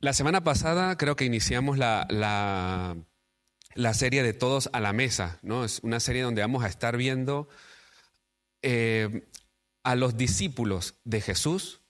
[0.00, 2.06] La semana pasada creo que iniciamos la,
[3.74, 5.64] la, serie de Todos a la Mesa, ¿no?
[5.64, 7.48] Es una serie donde vamos a estar viendo
[8.62, 9.28] eh,
[9.82, 11.80] a los discípulos de Jesús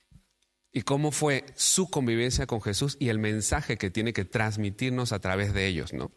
[0.71, 5.19] y cómo fue su convivencia con Jesús y el mensaje que tiene que transmitirnos a
[5.19, 6.11] través de ellos, ¿no?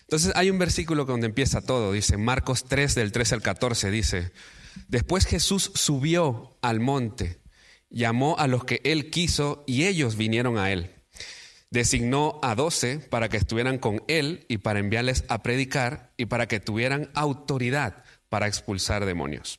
[0.00, 4.32] Entonces hay un versículo donde empieza todo, dice Marcos 3 del 13 al 14, dice,
[4.88, 7.40] después Jesús subió al monte,
[7.90, 11.01] llamó a los que él quiso y ellos vinieron a él.
[11.72, 16.46] Designó a doce para que estuvieran con él y para enviarles a predicar y para
[16.46, 19.58] que tuvieran autoridad para expulsar demonios.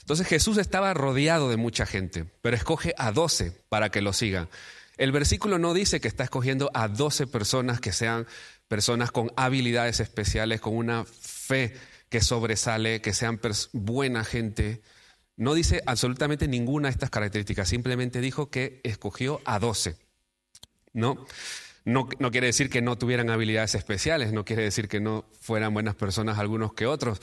[0.00, 4.48] Entonces Jesús estaba rodeado de mucha gente, pero escoge a doce para que lo sigan.
[4.96, 8.26] El versículo no dice que está escogiendo a doce personas que sean
[8.66, 11.74] personas con habilidades especiales, con una fe
[12.08, 13.38] que sobresale, que sean
[13.72, 14.80] buena gente.
[15.36, 20.05] No dice absolutamente ninguna de estas características, simplemente dijo que escogió a doce.
[20.96, 21.26] ¿No?
[21.84, 25.94] No, quiere decir que no tuvieran habilidades especiales, no quiere decir que no fueran buenas
[25.94, 27.20] personas algunos que otros,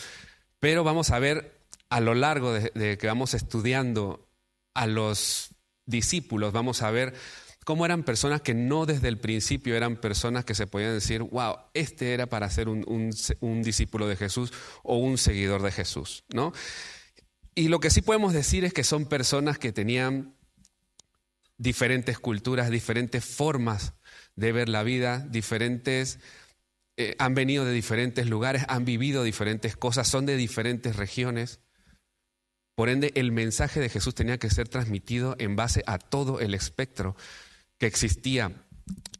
[0.61, 4.25] pero vamos a ver a lo largo de, que vamos estudiando
[4.73, 5.49] a los
[5.85, 7.13] discípulos, vamos a ver
[7.65, 11.57] cómo eran personas que no desde el principio eran personas que se podían decir, wow,
[11.73, 16.53] este era para ser un, un, discípulo de Jesús o un seguidor de Jesús, ¿no?
[17.53, 20.35] Y lo que sí podemos decir es que son personas que tenían
[21.57, 23.93] diferentes culturas, diferentes formas
[24.35, 26.19] de ver la vida, diferentes,
[26.97, 31.59] eh, han venido de diferentes lugares, han vivido diferentes cosas, son de diferentes regiones.
[32.75, 36.53] Por ende, el mensaje de Jesús tenía que ser transmitido en base a todo el
[36.53, 37.15] espectro
[37.79, 38.51] que existía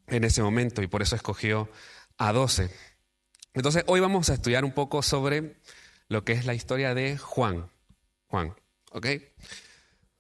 [0.08, 1.70] en ese momento y por eso escogió
[2.18, 2.70] a doce.
[3.54, 5.56] Entonces, hoy vamos a estudiar un poco sobre
[6.08, 7.70] lo que es la historia de Juan.
[8.28, 8.56] Juan,
[8.92, 9.08] ¿ok?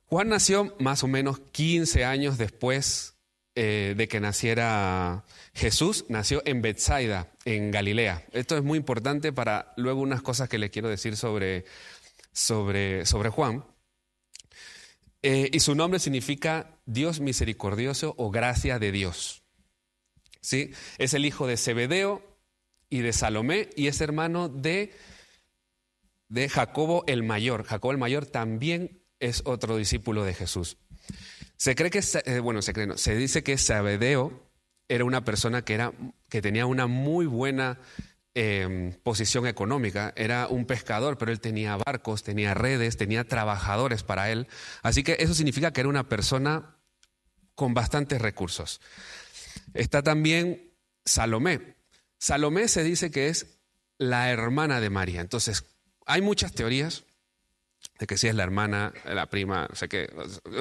[0.07, 3.13] Juan nació más o menos 15 años después
[3.55, 8.25] eh, de que naciera Jesús, nació en Bethsaida, en Galilea.
[8.31, 11.65] Esto es muy importante para luego unas cosas que le quiero decir sobre,
[12.31, 13.63] sobre, sobre Juan.
[15.21, 19.43] Eh, y su nombre significa Dios misericordioso o gracia de Dios.
[20.41, 20.71] ¿Sí?
[20.97, 22.23] Es el hijo de Zebedeo
[22.89, 24.93] y de Salomé y es hermano de,
[26.27, 27.65] de Jacobo el mayor.
[27.65, 30.77] Jacobo el mayor también es otro discípulo de Jesús.
[31.55, 34.51] Se cree que, eh, bueno, se, cree, se dice que Sabedeo
[34.89, 35.93] era una persona que, era,
[36.27, 37.79] que tenía una muy buena
[38.33, 40.13] em, posición económica.
[40.17, 44.47] Era un pescador, pero él tenía barcos, tenía redes, tenía trabajadores para él.
[44.81, 46.75] Así que eso significa que era una persona
[47.55, 48.81] con bastantes recursos.
[49.73, 50.73] Está también
[51.05, 51.77] Salomé.
[52.17, 53.59] Salomé se dice que es
[53.97, 55.21] la hermana de María.
[55.21, 55.63] Entonces,
[56.05, 57.05] hay muchas teorías
[57.99, 60.09] de que si es la hermana, la prima, o sea que,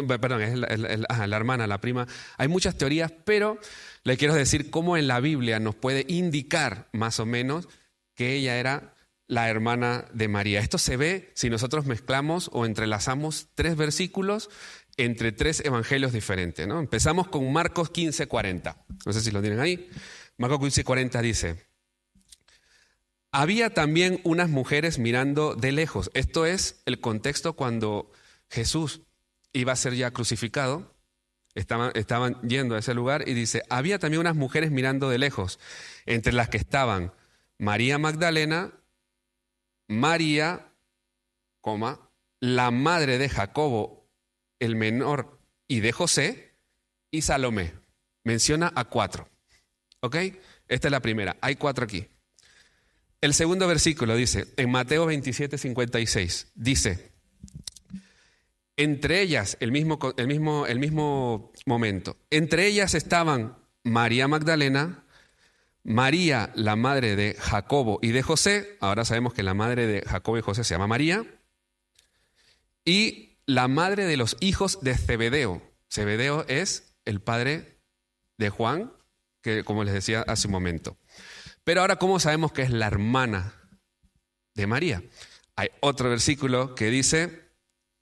[0.06, 2.06] perdón, es la, hermana, la prima.
[2.36, 3.58] Hay muchas teorías, pero
[4.04, 7.68] le quiero decir cómo en la Biblia nos puede indicar más o menos
[8.14, 8.94] que ella era
[9.26, 10.60] la hermana de María.
[10.60, 14.50] Esto se ve si nosotros mezclamos o entrelazamos tres versículos
[14.98, 16.66] entre tres evangelios diferentes.
[16.66, 16.78] ¿no?
[16.78, 18.84] Empezamos con Marcos 15, 40.
[19.06, 19.88] No sé si lo tienen ahí.
[20.36, 21.71] Marcos 15, 40 dice,
[23.32, 26.10] había también unas mujeres mirando de lejos.
[26.14, 28.12] Esto es el contexto cuando
[28.50, 29.00] Jesús
[29.54, 30.94] iba a ser ya crucificado.
[31.54, 35.58] Estaban, yendo a ese lugar y dice, había también unas mujeres mirando de lejos,
[36.06, 37.12] entre las que estaban
[37.58, 38.72] María Magdalena,
[39.88, 40.72] María,
[42.40, 44.08] la madre de Jacobo,
[44.60, 45.38] el menor,
[45.68, 46.54] y de José,
[47.10, 47.74] y Salomé.
[48.24, 49.28] Menciona a cuatro.
[50.00, 50.16] ¿Ok?
[50.68, 51.36] Esta es la primera.
[51.40, 52.08] Hay cuatro aquí.
[53.22, 57.12] El segundo versículo dice, en Mateo 27, 56, dice,
[58.76, 65.04] entre ellas, el mismo, el mismo, el mismo momento, entre ellas estaban María Magdalena,
[65.84, 70.38] María, la madre de Jacobo y de José, ahora sabemos que la madre de Jacobo
[70.38, 71.24] y José se llama María,
[72.84, 75.62] y la madre de los hijos de Zebedeo.
[75.88, 77.78] Zebedeo es el padre
[78.36, 78.92] de Juan,
[79.42, 80.96] que como les decía hace un momento.
[81.64, 83.54] Pero ahora, ¿cómo sabemos que es la hermana
[84.54, 85.02] de María?
[85.56, 87.50] Hay otro versículo que dice,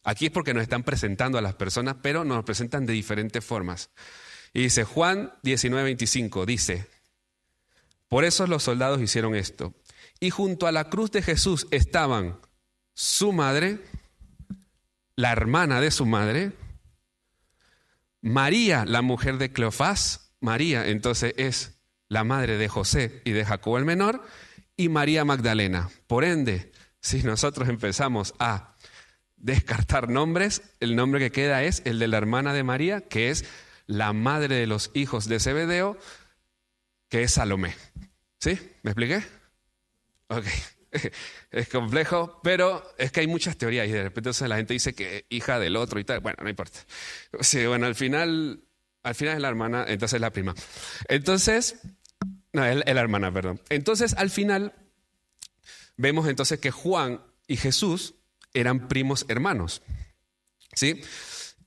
[0.03, 3.91] aquí es porque nos están presentando a las personas, pero nos presentan de diferentes formas.
[4.53, 6.87] Y dice Juan 19:25, dice,
[8.09, 9.75] por eso los soldados hicieron esto.
[10.19, 12.41] Y junto a la cruz de Jesús estaban
[12.95, 13.79] su madre,
[15.17, 16.53] la hermana de su madre,
[18.21, 21.80] María, la mujer de Cleofás, María entonces es
[22.11, 24.23] la madre de José y de Jacobo el menor,
[24.77, 25.89] y María Magdalena.
[26.07, 28.75] Por ende, si nosotros empezamos a
[29.37, 33.47] descartar nombres, el nombre que queda es el de la hermana de María, que es
[33.87, 35.97] la madre de los hijos de Zebedeo,
[37.09, 37.75] que es Salomé.
[38.39, 38.59] ¿Sí?
[38.83, 39.23] ¿Me expliqué?
[40.29, 40.45] Ok.
[41.53, 45.25] Es complejo, pero es que hay muchas teorías y de repente la gente dice que
[45.29, 46.19] hija del otro y tal.
[46.19, 46.81] Bueno, no importa.
[47.41, 48.65] Sí, bueno, al final,
[49.05, 50.55] al final es la hermana, entonces es la prima.
[51.09, 51.77] Entonces,
[52.53, 53.61] no, es la hermana, perdón.
[53.69, 54.75] Entonces, al final,
[55.97, 58.15] vemos entonces que Juan y Jesús
[58.55, 59.83] eran primos hermanos.
[60.75, 61.01] ¿Sí?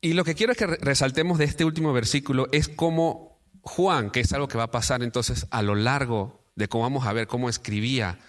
[0.02, 4.20] Y lo que quiero es que resaltemos de este último versículo es cómo Juan, que
[4.20, 7.28] es algo que va a pasar entonces a lo largo de cómo vamos a ver
[7.28, 8.20] cómo escribía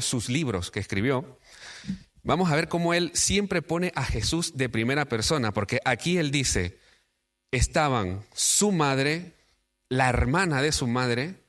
[0.00, 1.38] sus libros que escribió,
[2.24, 6.30] vamos a ver cómo él siempre pone a Jesús de primera persona, porque aquí él
[6.32, 6.78] dice,
[7.52, 9.35] estaban su madre,
[9.88, 11.42] la hermana de su madre,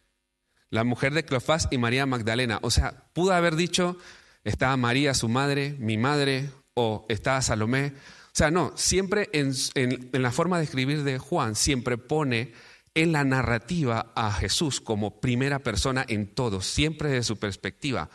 [0.69, 2.59] la mujer de Cleofás y María Magdalena.
[2.61, 3.97] O sea, pudo haber dicho,
[4.43, 7.93] estaba María, su madre, mi madre, o estaba Salomé.
[8.27, 9.53] O sea, no, siempre en
[10.11, 12.53] la forma de escribir de Juan, siempre pone
[12.93, 18.09] en la narrativa a Jesús como primera persona en todo, siempre desde su perspectiva.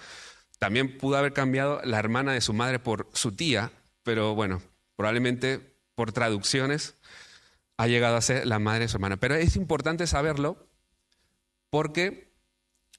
[0.59, 3.73] También pudo haber cambiado la hermana de su madre por su tía,
[4.03, 4.63] pero bueno,
[4.97, 6.95] probablemente por traducciones
[7.77, 9.19] ha llegado a ser la madre de su hermana.
[9.19, 10.69] Pero es importante saberlo
[11.71, 12.33] porque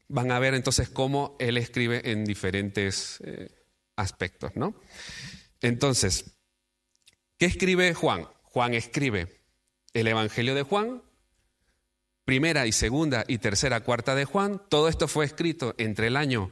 [0.08, 3.50] van a ver entonces cómo él escribe en diferentes eh,
[3.96, 4.76] aspectos, ¿no?
[5.62, 6.38] Entonces,
[7.38, 8.28] ¿qué escribe Juan?
[8.44, 9.42] Juan escribe
[9.94, 11.02] el Evangelio de Juan,
[12.26, 14.62] primera y segunda y tercera cuarta de Juan.
[14.70, 16.52] Todo esto fue escrito entre el año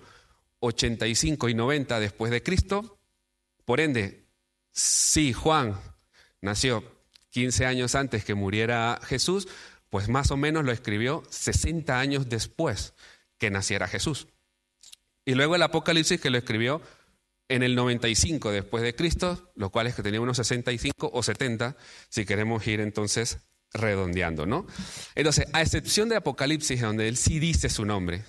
[0.59, 3.00] 85 y 90 después de Cristo.
[3.65, 4.27] Por ende,
[4.71, 5.79] si Juan
[6.41, 6.83] nació
[7.31, 9.48] 15 años antes que muriera Jesús,
[9.89, 12.94] pues más o menos lo escribió 60 años después
[13.38, 14.28] que naciera Jesús.
[15.25, 16.81] Y luego el Apocalipsis que lo escribió
[17.50, 21.75] en el 95 después de Cristo, lo cual es que tenía unos 65 o 70,
[22.07, 23.39] si queremos ir entonces
[23.74, 24.66] redondeando, ¿no?
[25.16, 28.24] Entonces, a excepción de Apocalipsis, donde él sí dice su nombre,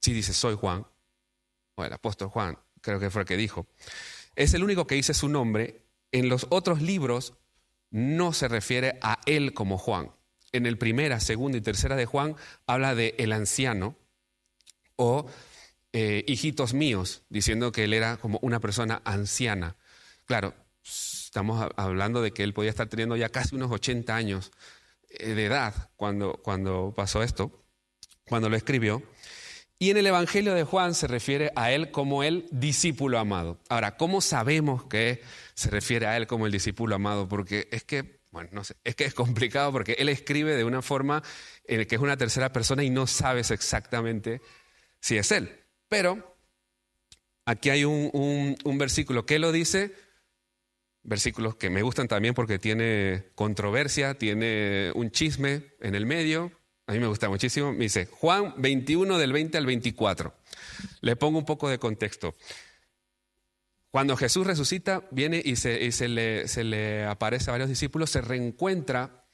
[0.00, 0.86] sí dice, soy Juan,
[1.74, 3.66] o el apóstol Juan, creo que fue el que dijo,
[4.36, 5.82] es el único que dice su nombre.
[6.12, 7.34] En los otros libros
[7.90, 10.10] no se refiere a él como Juan.
[10.52, 12.34] En el primera, segunda y tercera de Juan
[12.66, 13.96] habla de el anciano
[14.96, 15.26] o
[15.92, 19.76] eh, hijitos míos, diciendo que él era como una persona anciana.
[20.24, 20.54] Claro,
[20.84, 24.52] estamos hablando de que él podía estar teniendo ya casi unos 80 años
[25.08, 27.64] eh, de edad cuando, cuando pasó esto,
[28.24, 29.02] cuando lo escribió.
[29.82, 33.58] Y en el Evangelio de Juan se refiere a él como el discípulo amado.
[33.70, 35.22] Ahora, ¿cómo sabemos que
[35.54, 37.26] se refiere a él como el discípulo amado?
[37.26, 40.82] Porque es que, bueno, no sé, es que es complicado porque él escribe de una
[40.82, 41.22] forma
[41.64, 44.42] en que es una tercera persona y no sabes exactamente
[45.00, 45.50] si es él.
[45.88, 46.36] Pero
[47.46, 49.94] aquí hay un, un, un versículo que lo dice,
[51.04, 56.52] versículos que me gustan también porque tiene controversia, tiene un chisme en el medio.
[56.90, 57.72] A mí me gusta muchísimo.
[57.72, 60.34] Me dice Juan 21 del 20 al 24.
[61.02, 62.34] Le pongo un poco de contexto.
[63.92, 69.24] Cuando Jesús resucita, viene y se, le, aparece a varios discípulos, se reencuentra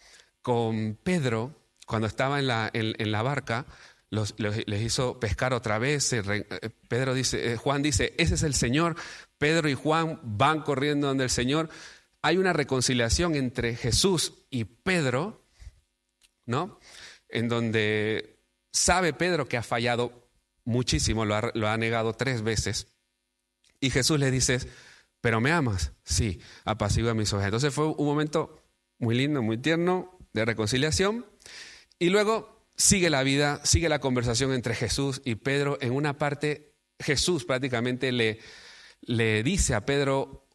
[0.42, 3.64] con Pedro cuando estaba en la, barca,
[4.10, 6.14] les hizo pescar otra vez.
[6.88, 8.96] Pedro dice, eh, Juan dice, ese es el Señor.
[9.38, 11.70] Pedro y Juan van corriendo donde el Señor.
[12.20, 15.42] Hay una reconciliación entre Jesús y Pedro,
[16.44, 16.78] ¿no?
[17.28, 18.38] En donde
[18.72, 20.28] sabe Pedro que ha fallado
[20.64, 22.88] muchísimo, lo ha, negado tres veces.
[23.80, 24.58] Y Jesús le dice,
[25.20, 25.92] ¿pero me amas?
[26.04, 27.44] Sí, apacigua mis ojos.
[27.44, 28.62] Entonces fue un momento
[28.98, 31.26] muy lindo, muy tierno de reconciliación.
[31.98, 35.78] Y luego sigue la vida, sigue la conversación entre Jesús y Pedro.
[35.80, 38.40] En una parte, Jesús prácticamente le,
[39.00, 40.46] le dice a Pedro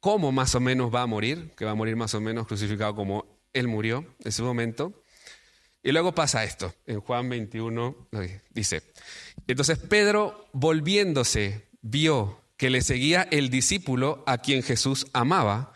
[0.00, 2.94] cómo más o menos va a morir, que va a morir más o menos crucificado
[2.94, 5.02] como él murió en ese momento.
[5.82, 8.08] Y luego pasa esto, en Juan 21
[8.50, 8.82] dice,
[9.46, 15.72] entonces Pedro volviéndose vio que le seguía el discípulo a quien Jesús amaba,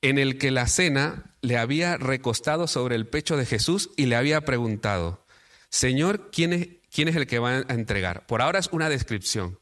[0.00, 4.14] en el que la cena le había recostado sobre el pecho de Jesús y le
[4.14, 5.26] había preguntado,
[5.68, 8.26] Señor, ¿quién es, quién es el que va a entregar?
[8.26, 9.58] Por ahora es una descripción,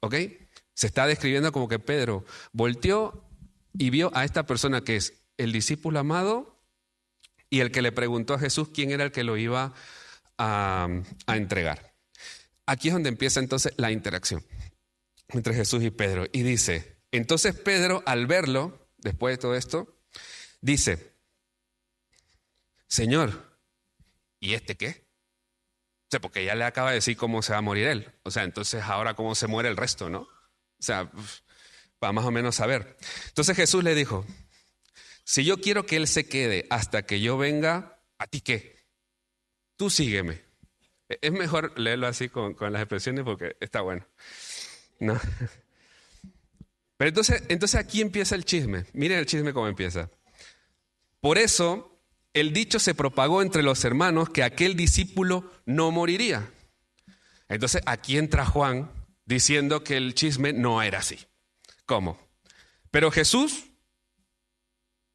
[0.00, 0.14] ¿ok?
[0.74, 3.24] Se está describiendo como que Pedro volteó
[3.78, 6.55] y vio a esta persona que es el discípulo amado
[7.50, 9.72] y el que le preguntó a Jesús quién era el que lo iba
[10.38, 10.88] a,
[11.28, 11.94] entregar.
[12.66, 14.44] Aquí es donde empieza entonces la interacción
[15.28, 16.26] entre Jesús y Pedro.
[16.32, 20.00] Y dice, entonces Pedro al verlo, después de todo esto,
[20.60, 21.14] dice,
[22.88, 23.58] Señor,
[24.40, 25.06] ¿y este qué?
[26.06, 28.12] O sea, porque ya le acaba de decir cómo se va a morir él.
[28.22, 30.20] O sea, entonces ahora cómo se muere el resto, ¿no?
[30.20, 31.10] O sea,
[31.98, 32.96] para más o menos saber.
[33.28, 34.24] Entonces Jesús le dijo,
[35.26, 38.76] si yo quiero que Él se quede hasta que yo venga, ¿a ti qué?
[39.76, 40.40] Tú sígueme.
[41.08, 44.06] E, es mejor leerlo así con, las expresiones porque está bueno.
[45.00, 45.20] ¿No?
[46.96, 48.86] Pero entonces, entonces aquí empieza el chisme.
[48.92, 50.08] Miren el chisme cómo empieza.
[51.20, 52.00] Por eso
[52.32, 56.48] el dicho se propagó entre los hermanos que aquel discípulo no moriría.
[57.48, 58.92] Entonces aquí entra Juan
[59.24, 61.18] diciendo que el chisme no era así.
[61.84, 62.16] ¿Cómo?
[62.92, 63.64] Pero Jesús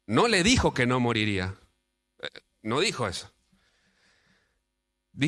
[0.06, 1.56] no le dijo que no moriría.
[2.22, 2.28] Eh,
[2.62, 3.32] no dijo eso.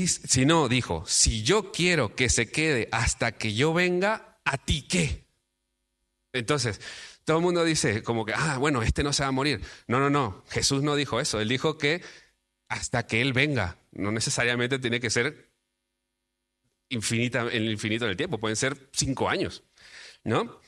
[0.06, 5.26] Sino dijo, si yo quiero que se quede hasta que yo venga, ¿a ti qué?
[6.32, 6.80] Entonces,
[7.24, 9.62] todo el mundo dice como que, ah, bueno, este no se va a morir.
[9.86, 10.44] No, no, no.
[10.48, 11.40] Jesús no dijo eso.
[11.40, 12.02] Él dijo que
[12.68, 13.78] hasta que Él venga.
[13.92, 15.50] No necesariamente tiene que ser
[16.88, 18.38] infinita, en el infinito del tiempo.
[18.38, 19.62] Pueden ser cinco años.
[20.24, 20.60] ¿No?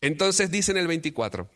[0.00, 1.50] Entonces dice en el 24,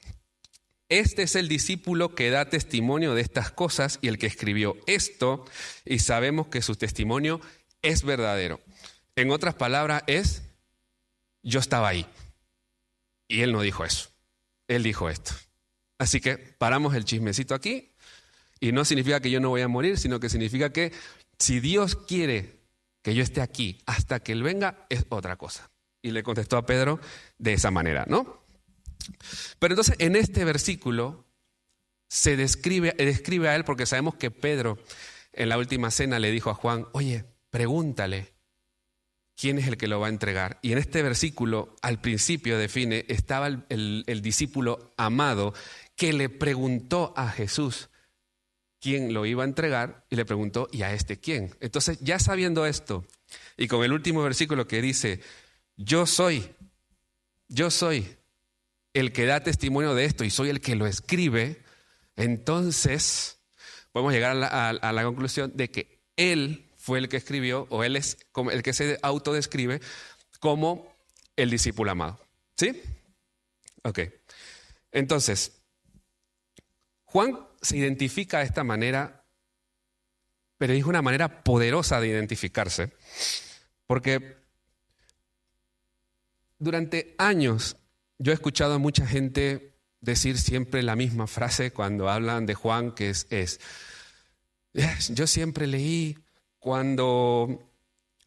[0.89, 5.45] este es el discípulo que da testimonio de estas cosas y el que escribió esto,
[5.85, 7.41] y sabemos que su testimonio
[7.83, 8.61] es verdadero.
[9.17, 10.43] En otras palabras, es,
[11.43, 12.07] yo estaba ahí.
[13.29, 14.11] Y él no dijo eso.
[14.69, 15.33] Él dijo esto.
[15.99, 17.93] Así que paramos el chismecito aquí,
[18.61, 20.93] y no significa que yo no voy a morir, sino que significa que
[21.39, 22.61] si Dios quiere
[23.03, 25.71] que yo esté aquí hasta que Él venga, es otra cosa.
[26.03, 27.01] Y le contestó a Pedro
[27.39, 28.44] de esa manera, ¿no?
[29.59, 31.27] Pero entonces en este versículo
[32.09, 34.79] se describe, describe a él porque sabemos que Pedro
[35.33, 38.33] en la última cena le dijo a Juan, oye, pregúntale
[39.37, 40.59] quién es el que lo va a entregar.
[40.63, 45.55] Y en este versículo al principio define, estaba el, el discípulo amado
[45.97, 47.91] que le preguntó a Jesús
[48.81, 51.55] quién lo iba a entregar y le preguntó, ¿y a este quién?
[51.61, 53.07] Entonces ya sabiendo esto
[53.57, 55.21] y con el último versículo que dice,
[55.77, 56.55] yo soy,
[57.49, 58.17] yo soy
[58.95, 61.63] el que da testimonio de esto y soy el que lo escribe,
[62.17, 63.39] entonces
[63.93, 68.17] podemos llegar a la, conclusión de que él fue el que escribió, o él es
[68.33, 69.81] como el que se autodescribe
[70.41, 70.95] como
[71.37, 72.21] el discípulo amado.
[72.57, 72.81] ¿Sí?
[73.83, 74.01] Ok.
[74.93, 75.61] Entonces,
[77.05, 79.25] Juan se identifica de esta manera,
[80.57, 82.93] pero es una manera poderosa de identificarse,
[83.87, 84.37] porque
[86.59, 87.77] durante años
[88.19, 92.93] yo he escuchado a mucha gente decir siempre la misma frase cuando hablan de Juan,
[92.93, 93.61] que es, es
[95.11, 96.19] yo siempre leí
[96.59, 97.71] cuando,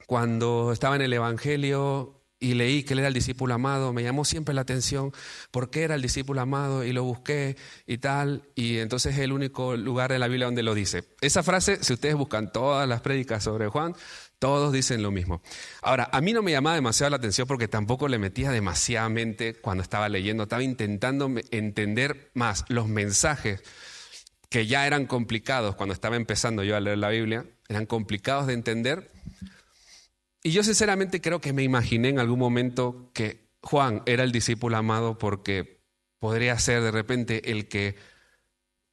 [0.06, 4.25] cuando estaba en el Evangelio y leí que él era el discípulo amado, me llamó
[4.25, 5.12] siempre la atención
[5.51, 9.32] por qué era el discípulo amado y lo busqué y tal, y entonces es el
[9.32, 11.03] único lugar de la Biblia donde lo dice.
[11.22, 13.96] Esa frase, si ustedes buscan todas las prédicas sobre Juan,
[14.39, 15.41] todos dicen lo mismo.
[15.82, 19.82] Ahora, a mí no me llamaba demasiado la atención porque tampoco le metía demasiadamente cuando
[19.82, 20.44] estaba leyendo.
[20.44, 23.63] Estaba intentando entender más los mensajes
[24.50, 27.46] que ya eran complicados cuando estaba empezando yo a leer la Biblia.
[27.67, 29.12] Eran complicados de entender.
[30.44, 34.77] Y yo sinceramente creo que me imaginé en algún momento que Juan era el discípulo
[34.77, 35.82] amado porque
[36.20, 37.96] podría ser de repente el que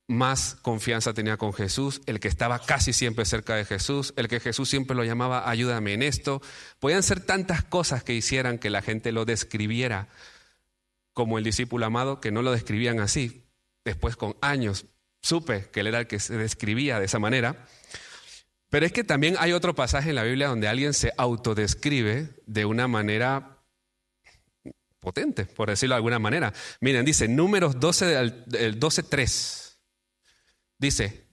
[0.06, 4.40] más confianza tenía con Jesús, el que estaba casi siempre cerca de Jesús, el que
[4.40, 6.42] Jesús siempre lo llamaba ayúdame en esto.
[6.78, 10.08] Podían ser tantas cosas que hicieran que la gente lo describiera
[11.14, 13.44] como el discípulo amado, que no lo describían así.
[13.84, 14.86] Después con años
[15.22, 17.66] supe que él era el que se describía de esa manera.
[18.75, 22.64] Pero es que también hay otro pasaje en la Biblia donde alguien se autodescribe de
[22.64, 23.62] una manera
[24.99, 26.52] potente, por decirlo de alguna manera.
[26.81, 29.81] Miren, dice Números 12, 12 3.
[30.76, 31.25] Dice,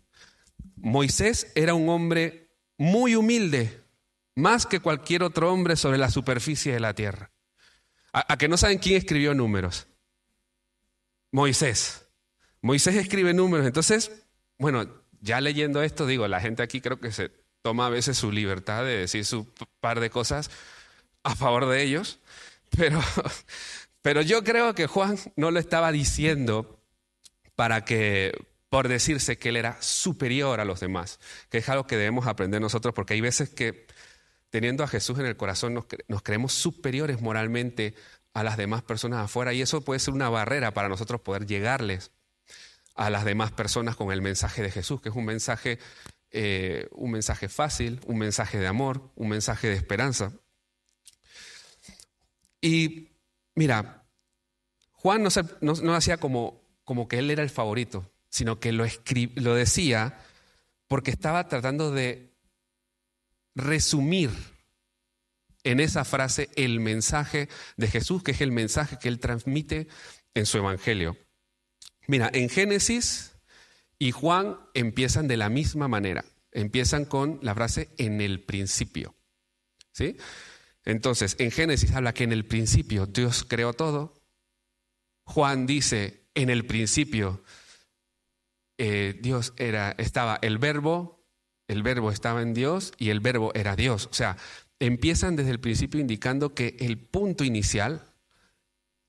[0.75, 3.85] Moisés era un hombre muy humilde,
[4.35, 7.31] más que cualquier otro hombre sobre la superficie de la tierra.
[8.13, 9.87] ¿A, que no saben quién escribió números?
[11.31, 12.05] Moisés.
[12.61, 13.65] Moisés escribe números.
[13.65, 14.11] Entonces,
[14.59, 18.31] bueno, ya leyendo esto, digo, la gente aquí creo que se toma a veces su
[18.31, 19.47] libertad de decir su
[19.79, 20.49] par de cosas
[21.23, 22.19] a favor de ellos,
[22.75, 22.99] pero,
[24.01, 26.79] pero yo creo que Juan no lo estaba diciendo
[27.55, 28.33] para que,
[28.69, 32.59] por decirse que él era superior a los demás, que es algo que debemos aprender
[32.59, 33.85] nosotros, porque hay veces que
[34.49, 37.95] teniendo a Jesús en el corazón nos, creemos superiores moralmente
[38.33, 42.11] a las demás personas afuera y eso puede ser una barrera para nosotros poder llegarles
[43.05, 45.79] a las demás personas con el mensaje de Jesús, que es un mensaje,
[46.31, 50.33] eh, un mensaje fácil, un mensaje de amor, un mensaje de esperanza.
[52.61, 53.09] Y
[53.55, 54.03] mira,
[54.91, 55.29] Juan no,
[55.61, 58.85] no hacía como, como que él era el favorito sino que lo,
[59.35, 60.17] lo decía
[60.87, 62.33] porque estaba tratando de
[63.53, 64.31] resumir
[65.63, 69.87] en esa frase el mensaje de Jesús, que es el mensaje que él transmite
[70.33, 71.17] en su evangelio.
[72.07, 73.33] Mira, en Génesis
[73.99, 76.25] y Juan empiezan de la misma manera.
[76.51, 79.15] Empiezan con la frase en el principio.
[79.93, 80.17] ¿Sí?
[80.83, 84.13] Entonces, en Génesis habla que en el principio Dios creó todo.
[85.23, 87.43] Juan dice, en el principio
[88.77, 91.23] eh, Dios era, estaba el verbo,
[91.67, 94.07] el verbo estaba en Dios y el verbo era Dios.
[94.11, 94.37] O sea,
[94.79, 98.03] empiezan desde el principio indicando que el punto inicial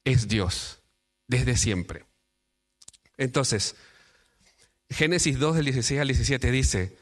[0.05, 0.83] es Dios,
[1.27, 2.05] desde siempre.
[3.23, 3.77] Entonces,
[4.91, 6.97] Génesis 2 del 16 al 17 dice,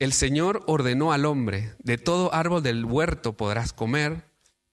[0.00, 4.24] el Señor ordenó al hombre, de todo árbol del huerto podrás comer,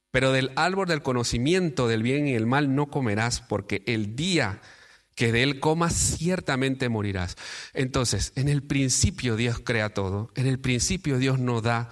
[0.09, 4.59] pero del árbol del conocimiento del bien y el mal no comerás, porque el día
[5.15, 7.35] que de él comas ciertamente morirás.
[7.73, 11.91] Entonces, en el principio Dios crea todo, en el principio Dios nos da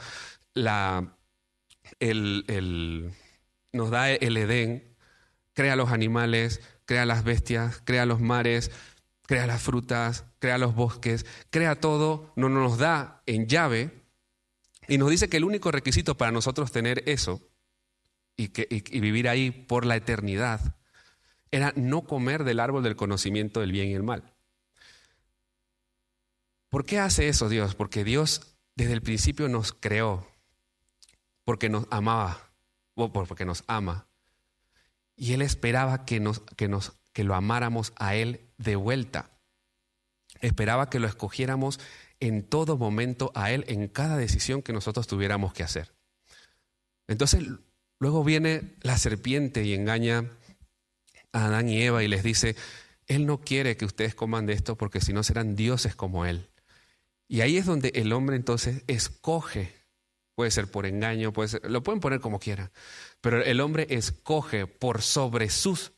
[2.00, 4.96] el, el Edén,
[5.54, 8.72] crea los animales, crea las bestias, crea los mares,
[9.24, 14.04] crea las frutas, crea los bosques, crea todo, no nos da en llave
[14.88, 17.42] y nos dice que el único requisito para nosotros tener eso
[18.38, 20.76] y, que, y vivir ahí por la eternidad
[21.52, 24.34] era no comer del árbol del conocimiento del bien y el mal.
[26.70, 27.74] ¿Por qué hace eso Dios?
[27.76, 30.28] Porque Dios desde el principio nos creó,
[31.46, 32.52] porque nos amaba,
[32.96, 34.08] o porque nos ama.
[35.16, 39.32] Y Él esperaba que, nos, que, nos, que lo amáramos a Él de vuelta.
[40.42, 41.80] Esperaba que lo escogiéramos
[42.20, 45.94] en todo momento a Él, en cada decisión que nosotros tuviéramos que hacer.
[47.08, 47.44] Entonces,
[48.00, 50.32] luego viene la serpiente y engaña
[51.32, 52.56] a Adán y Eva y les dice,
[53.08, 56.50] Él no quiere que ustedes coman de esto porque si no serán dioses como Él.
[57.28, 59.74] Y ahí es donde el hombre entonces escoge,
[60.36, 62.72] puede ser por engaño, puede ser, lo pueden poner como quieran,
[63.22, 65.94] pero el hombre escoge por sobre sus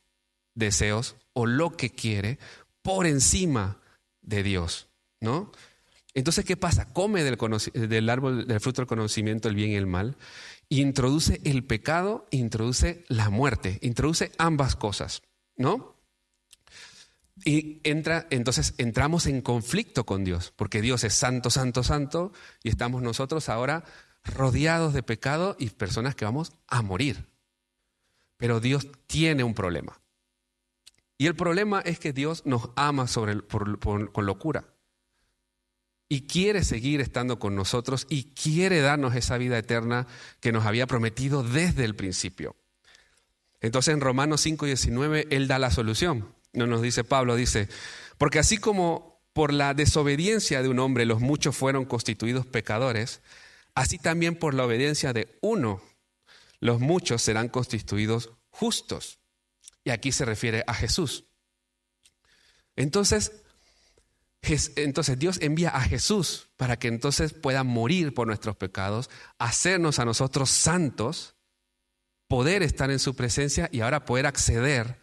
[0.54, 2.40] deseos o lo que quiere
[2.82, 3.80] por encima
[4.22, 4.88] de Dios,
[5.20, 5.52] ¿no?
[6.14, 6.92] Entonces, ¿qué pasa?
[6.94, 7.38] Come del,
[7.74, 10.18] del, árbol del fruto del conocimiento, el bien y el mal,
[10.70, 15.22] introduce el pecado, introduce la muerte, introduce ambas cosas,
[15.56, 15.96] ¿no?
[17.46, 22.70] Y entra, entonces entramos en conflicto con Dios, porque Dios es santo, santo, santo, y
[22.70, 23.84] estamos nosotros ahora
[24.34, 27.28] rodeados de pecado y personas que vamos a morir.
[28.38, 30.00] Pero Dios tiene un problema.
[31.18, 34.66] Y el problema es que Dios nos ama con locura.
[36.10, 40.08] Y quiere seguir estando con nosotros y quiere darnos esa vida eterna
[40.40, 42.56] que nos había prometido desde el principio.
[43.60, 46.34] Entonces en Romanos 5:19 Él da la solución.
[46.54, 47.68] No nos dice Pablo, dice,
[48.18, 53.22] porque así como por la desobediencia de un hombre los muchos fueron constituidos pecadores,
[53.78, 55.82] así también por la obediencia de uno
[56.60, 59.20] los muchos serán constituidos justos.
[59.84, 61.26] Y aquí se refiere a Jesús.
[62.76, 63.44] Entonces,
[64.76, 70.06] entonces Dios envía a Jesús para que entonces pueda morir por nuestros pecados, hacernos a
[70.06, 71.36] nosotros santos,
[72.28, 75.00] poder estar en su presencia y ahora poder acceder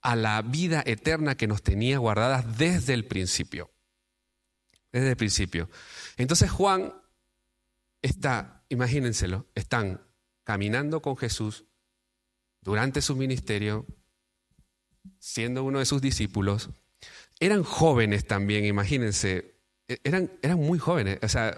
[0.00, 3.70] a la vida eterna que nos tenía guardadas desde el principio.
[4.90, 5.68] Desde el principio.
[6.16, 6.94] Entonces Juan
[8.06, 10.00] está, imagínenselo, están
[10.44, 11.64] caminando con Jesús
[12.62, 13.86] durante su ministerio,
[15.18, 16.70] siendo uno de sus discípulos,
[17.38, 19.56] eran jóvenes también, imagínense,
[19.88, 21.18] e-, eran, eran muy jóvenes.
[21.22, 21.54] O sea,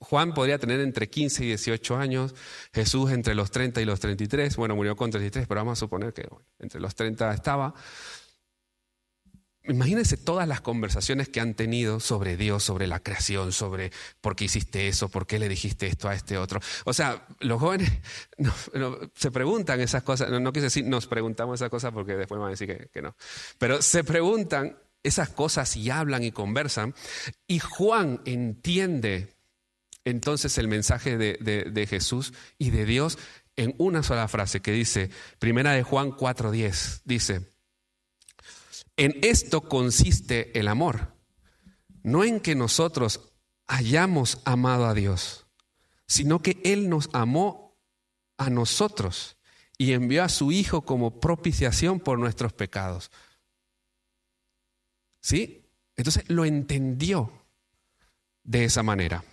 [0.00, 2.34] Juan podría tener entre 15 y 18 años,
[2.72, 6.12] Jesús entre los 30 y los 33, bueno, murió con 33, pero vamos a suponer
[6.12, 6.28] que
[6.58, 7.74] entre los 30 estaba.
[9.64, 14.44] Imagínense todas las conversaciones que han tenido sobre Dios, sobre la creación, sobre por qué
[14.44, 16.60] hiciste eso, por qué le dijiste esto a este otro.
[16.84, 17.90] O sea, los jóvenes
[19.14, 22.50] se preguntan esas cosas, no, quise decir nos preguntamos esas cosas porque después van a
[22.50, 23.14] decir que, que no,
[23.58, 26.94] pero se preguntan esas cosas y hablan y conversan.
[27.46, 29.34] Y Juan entiende
[30.04, 31.34] entonces el mensaje de,
[31.70, 33.18] de, Jesús y de Dios
[33.56, 37.51] en una sola frase que dice, primera de Juan 4.10, dice,
[39.04, 41.16] en esto consiste el amor,
[42.04, 43.32] no en que nosotros
[43.66, 45.46] hayamos amado a Dios,
[46.06, 47.76] sino que Él nos amó
[48.36, 49.38] a nosotros
[49.76, 53.10] y envió a su Hijo como propiciación por nuestros pecados.
[55.20, 55.68] ¿Sí?
[55.96, 57.32] Entonces lo entendió
[58.44, 59.24] de esa manera.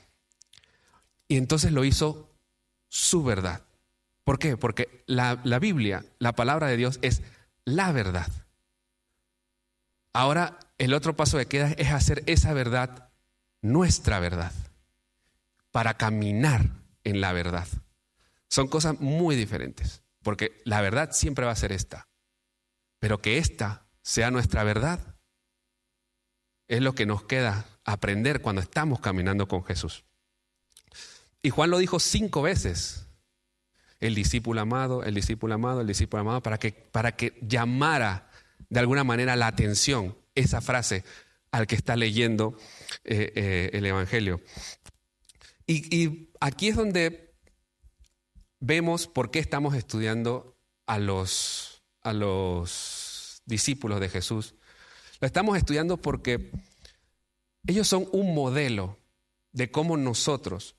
[1.27, 2.35] Y entonces lo hizo
[2.87, 3.67] su verdad.
[4.23, 4.57] ¿Por qué?
[4.57, 7.21] Porque la, la Biblia, la palabra de Dios, es
[7.65, 8.31] la verdad.
[10.13, 13.09] Ahora, el otro paso que queda es hacer esa verdad
[13.61, 14.53] nuestra verdad,
[15.71, 16.69] para caminar
[17.03, 17.67] en la verdad.
[18.47, 22.07] Son cosas muy diferentes, porque la verdad siempre va a ser esta,
[22.99, 24.99] pero que esta sea nuestra verdad
[26.67, 30.05] es lo que nos queda aprender cuando estamos caminando con Jesús.
[31.41, 33.05] Y Juan lo dijo cinco veces.
[33.99, 38.28] El discípulo amado, el discípulo amado, el discípulo amado, para que, para que llamara
[38.69, 41.03] de alguna manera la atención esa frase
[41.51, 42.57] al que está leyendo
[43.03, 44.41] eh, eh, el Evangelio.
[45.65, 47.35] Y, aquí es donde
[48.59, 54.55] vemos por qué estamos estudiando a los, a los discípulos de Jesús.
[55.19, 56.51] Lo estamos estudiando porque
[57.67, 58.97] ellos son un modelo
[59.51, 60.75] de cómo nosotros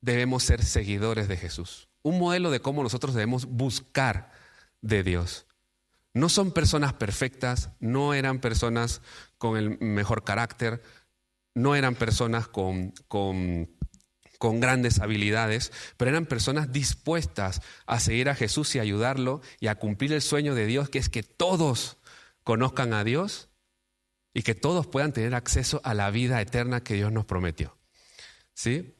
[0.00, 1.88] debemos ser seguidores de Jesús.
[2.02, 4.32] Un modelo de cómo nosotros debemos buscar
[4.80, 5.46] de Dios.
[6.14, 9.02] No son personas perfectas, no eran personas
[9.36, 10.82] con el mejor carácter,
[11.54, 12.92] no eran personas con,
[14.44, 19.76] con grandes habilidades, pero eran personas dispuestas a seguir a Jesús y ayudarlo y a
[19.76, 21.96] cumplir el sueño de Dios, que es que todos
[22.44, 23.48] conozcan a Dios
[24.34, 27.78] y que todos puedan tener acceso a la vida eterna que Dios nos prometió.
[28.52, 28.94] ¿Sí?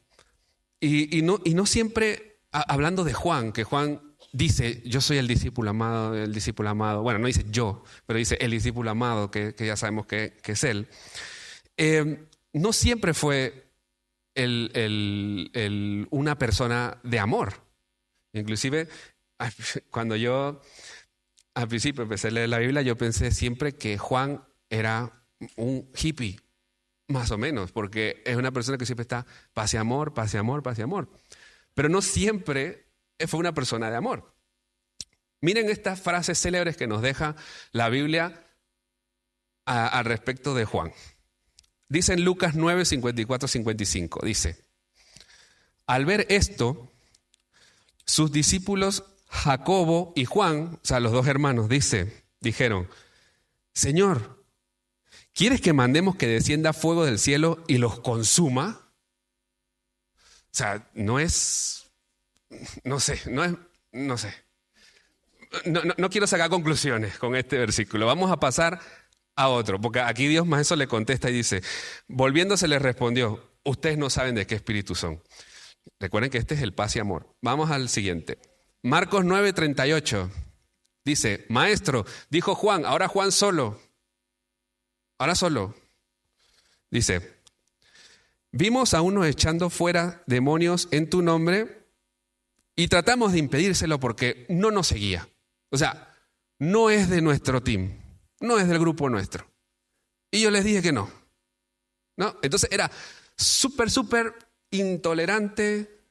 [0.80, 5.70] Y, no, y no siempre, hablando de Juan, que Juan dice, yo soy el discípulo
[5.70, 9.76] amado, el discípulo amado, bueno, no dice yo, pero dice el discípulo amado, que, ya
[9.76, 10.88] sabemos que, es él.
[11.76, 13.64] Eh, no siempre fue
[14.34, 17.54] el, una persona de amor.
[18.32, 18.88] Inclusive,
[19.90, 20.60] cuando yo
[21.54, 25.24] al principio empecé a leer la Biblia, yo pensé siempre que Juan era
[25.56, 26.40] un hippie,
[27.08, 30.62] más o menos, porque es una persona que siempre está paz amor, paz y amor,
[30.62, 31.08] paz y amor.
[31.74, 32.83] Pero no siempre
[33.28, 34.34] fue una persona de amor.
[35.40, 37.36] Miren estas frases célebres que nos deja
[37.72, 38.46] la Biblia
[39.64, 40.92] al respecto de Juan.
[41.88, 44.64] Dice en Lucas 9, 54, 55, dice,
[45.86, 46.90] al ver esto,
[48.06, 52.88] sus discípulos Jacobo y Juan, o sea, los dos hermanos, dice, dijeron,
[53.72, 54.44] Señor,
[55.32, 58.80] ¿quieres que mandemos que descienda fuego del cielo y los consuma?
[60.16, 61.83] O sea, no es,
[62.84, 63.52] no sé, no es,
[63.92, 64.34] no sé.
[65.66, 68.06] No, quiero sacar conclusiones con este versículo.
[68.06, 68.80] Vamos a pasar
[69.36, 71.62] a otro, porque aquí Dios más eso le contesta y dice,
[72.08, 75.22] volviéndose le respondió, ustedes no saben de qué espíritu son.
[76.00, 77.36] Recuerden que este es el paz y amor.
[77.40, 78.38] Vamos al siguiente.
[78.82, 80.30] Marcos 9:38
[81.04, 83.80] dice, maestro, dijo Juan, ahora Juan solo,
[85.18, 85.74] ahora solo.
[86.90, 87.40] Dice,
[88.50, 91.83] vimos a uno echando fuera demonios en tu nombre
[92.76, 95.28] y tratamos de impedírselo porque no nos seguía.
[95.70, 96.14] O sea,
[96.58, 98.04] no es de nuestro team
[98.44, 99.46] no es del grupo nuestro.
[100.30, 101.10] Y yo les dije que no.
[102.16, 102.36] ¿No?
[102.42, 102.90] Entonces era
[103.36, 104.34] súper, súper
[104.70, 106.02] intolerante.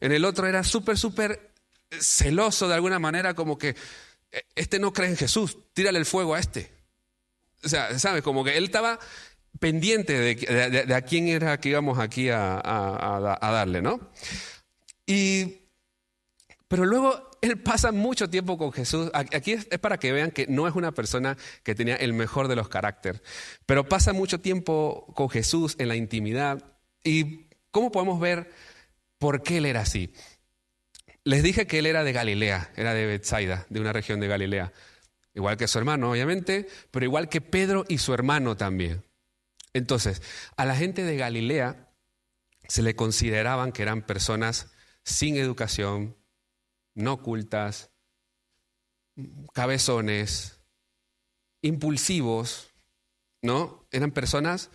[0.00, 1.52] En el otro era súper, súper
[1.90, 3.76] celoso de alguna manera, como que
[4.30, 6.72] e, este no cree en Jesús, tírale el fuego a este.
[7.62, 8.22] O sea, ¿sabes?
[8.22, 8.98] Como que él estaba
[9.60, 14.10] pendiente de, a quién era que íbamos aquí a, a darle, ¿no?
[15.06, 15.61] Y,
[16.72, 19.10] pero luego él pasa mucho tiempo con Jesús.
[19.12, 22.56] Aquí es, para que vean que no es una persona que tenía el mejor de
[22.56, 23.20] los caracteres,
[23.66, 26.64] pero pasa mucho tiempo con Jesús en la intimidad.
[27.04, 28.50] ¿Y cómo podemos ver
[29.18, 30.14] por qué él era así?
[31.24, 34.72] Les dije que él era de Galilea, era de Bethsaida, de una región de Galilea.
[35.34, 39.04] Igual que su hermano, obviamente, pero igual que Pedro y su hermano también.
[39.74, 40.22] Entonces,
[40.56, 41.92] a la gente de Galilea
[42.66, 44.72] se le consideraban que eran personas
[45.04, 46.16] sin educación,
[46.94, 47.90] no ocultas,
[49.52, 50.60] cabezones,
[51.62, 52.70] impulsivos,
[53.42, 53.86] ¿no?
[53.90, 54.70] Eran personas,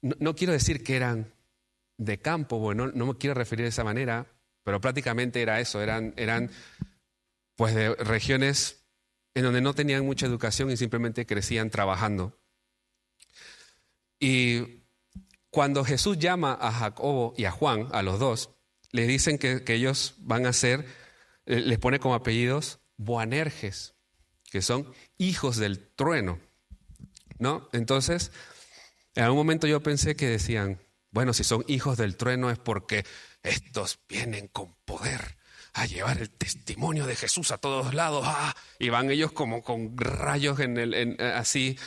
[0.00, 1.32] no, quiero decir que eran
[1.98, 4.26] de campo, bueno, no, me quiero referir de esa manera,
[4.62, 6.50] pero prácticamente era eso, eran, eran
[7.56, 8.84] pues de regiones
[9.34, 12.38] en donde no tenían mucha educación y simplemente crecían trabajando.
[14.18, 14.82] Y
[15.50, 18.50] cuando Jesús llama a Jacobo y a Juan, a los dos,
[18.92, 20.86] le dicen que, ellos van a ser
[21.46, 23.94] les pone como apellidos Boanerges,
[24.50, 26.38] que son hijos del trueno.
[27.38, 27.68] ¿No?
[27.72, 28.32] Entonces,
[29.14, 30.80] en algún momento yo pensé que decían,
[31.10, 33.04] bueno, si son hijos del trueno es porque
[33.42, 35.36] estos vienen con poder
[35.76, 38.24] a llevar el testimonio de Jesús a todos lados.
[38.26, 38.56] ¡Ah!
[38.78, 41.78] Y van ellos como con rayos en el, en, eh, así,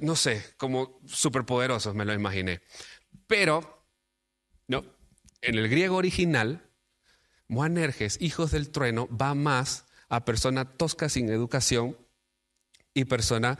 [0.00, 2.60] no sé, como superpoderosos, me lo imaginé.
[3.26, 3.86] Pero,
[4.68, 4.84] no,
[5.40, 6.70] en el griego original,
[7.52, 11.98] Moanerges, hijos del trueno, va más a persona tosca sin educación
[12.94, 13.58] y persona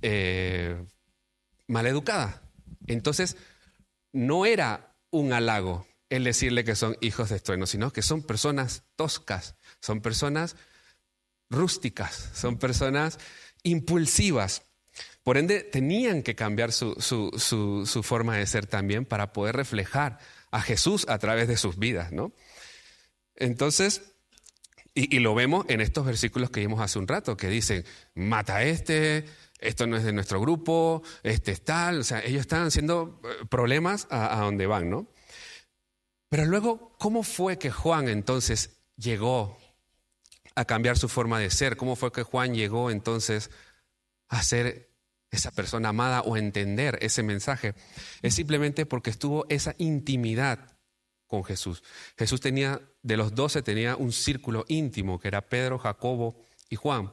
[0.00, 0.82] eh,
[1.68, 2.42] maleducada.
[2.86, 3.36] Entonces,
[4.12, 8.82] no era un halago el decirle que son hijos del trueno, sino que son personas
[8.96, 10.56] toscas, son personas
[11.50, 13.18] rústicas, son personas
[13.62, 14.62] impulsivas.
[15.22, 20.18] Por ende, tenían que cambiar su, su, forma de ser también para poder reflejar
[20.50, 22.32] a Jesús a través de sus vidas, ¿no?
[23.36, 24.14] Entonces,
[24.94, 28.62] y, lo vemos en estos versículos que vimos hace un rato, que dicen, mata a
[28.62, 29.24] este,
[29.58, 33.44] esto no es de nuestro grupo, este es tal, o sea, ellos están haciendo eh,
[33.48, 35.08] problemas a, a donde van, ¿no?
[36.28, 39.58] Pero luego, ¿cómo fue que Juan entonces llegó
[40.54, 41.76] a cambiar su forma de ser?
[41.76, 43.50] ¿Cómo fue que Juan llegó entonces
[44.28, 44.90] a ser
[45.30, 47.74] esa persona amada o entender ese mensaje?
[48.22, 50.73] Es simplemente porque estuvo esa intimidad
[51.42, 51.82] Jesús.
[52.16, 56.36] Jesús tenía, de los doce, tenía un círculo íntimo que era Pedro, Jacobo
[56.70, 57.12] y Juan.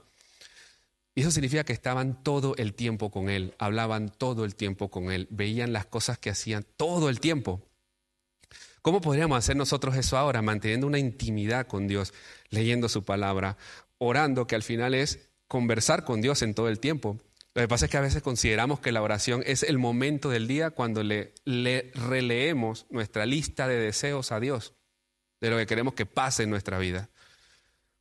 [1.13, 5.11] Y eso significa que estaban todo el tiempo con Él, hablaban todo el tiempo con
[5.11, 7.61] Él, veían las cosas que hacían todo el tiempo.
[8.81, 10.41] ¿Cómo podríamos hacer nosotros eso ahora?
[10.41, 12.13] Manteniendo una intimidad con Dios,
[12.49, 13.57] leyendo su palabra,
[13.97, 17.19] orando, que al final es conversar con Dios en todo el tiempo.
[17.53, 20.47] Lo que pasa es que a veces consideramos que la oración es el momento del
[20.47, 24.73] día cuando le, le releemos nuestra lista de deseos a Dios,
[25.41, 27.09] de lo que queremos que pase en nuestra vida.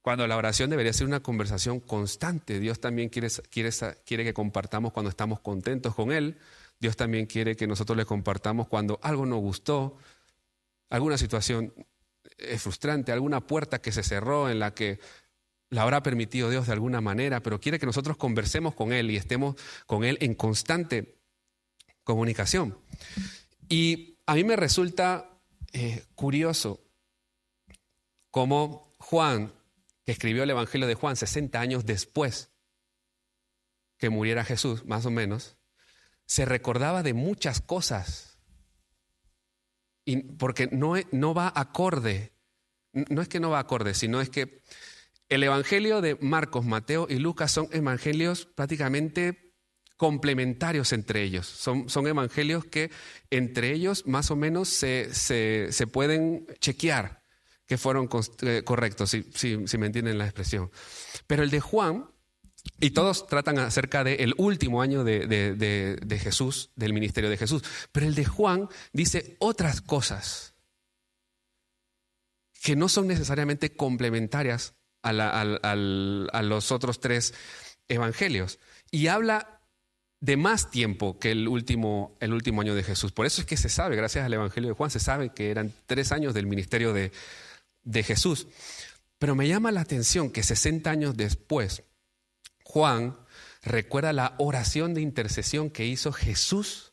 [0.03, 2.59] Cuando la oración debería ser una conversación constante.
[2.61, 3.71] Dios también quiere, quiere,
[4.07, 6.39] quiere que compartamos cuando estamos contentos con Él.
[6.79, 9.99] Dios también quiere que nosotros le compartamos cuando algo nos gustó,
[10.89, 11.75] alguna situación
[12.39, 14.99] es frustrante, alguna puerta que se cerró en la que
[15.71, 19.17] la habrá permitido Dios de alguna manera, pero quiere que nosotros conversemos con Él y
[19.17, 19.57] estemos
[19.87, 21.17] con Él en constante
[22.03, 22.77] comunicación.
[23.69, 25.31] Y a mí me resulta
[25.73, 26.81] eh, curioso
[28.31, 29.53] cómo Juan,
[30.05, 32.51] que escribió el Evangelio de Juan 60 años después
[33.97, 35.57] que muriera Jesús, más o menos,
[36.27, 38.39] se recordaba de muchas cosas
[40.39, 42.33] porque no, no va acorde,
[42.93, 44.63] no es que no va acorde, sino es que
[45.31, 49.55] el Evangelio de Marcos, Mateo y Lucas son evangelios prácticamente
[49.97, 51.47] complementarios entre ellos.
[51.47, 52.91] Son, son evangelios que
[53.31, 57.23] entre ellos más o menos se, se, pueden chequear
[57.67, 58.09] que fueron
[58.43, 60.71] eh, correctos, si, si me entienden la expresión.
[61.27, 62.11] Pero el de Juan
[62.79, 67.63] y todos tratan acerca del último año de, Jesús, del ministerio de Jesús.
[67.93, 70.55] Pero el de Juan dice otras cosas
[72.63, 77.35] que no son necesariamente complementarias a, los otros tres
[77.89, 78.59] evangelios.
[78.91, 79.61] Y habla
[80.21, 83.13] de más tiempo que el último, el último año de Jesús.
[83.13, 85.73] Por eso es que se sabe, gracias al Evangelio de Juan, se sabe que eran
[85.87, 87.13] tres años del ministerio de,
[87.83, 88.47] de Jesús.
[89.19, 91.85] Pero me llama la atención que 60 años después,
[92.65, 93.19] Juan
[93.63, 96.93] recuerda la oración de intercesión que hizo Jesús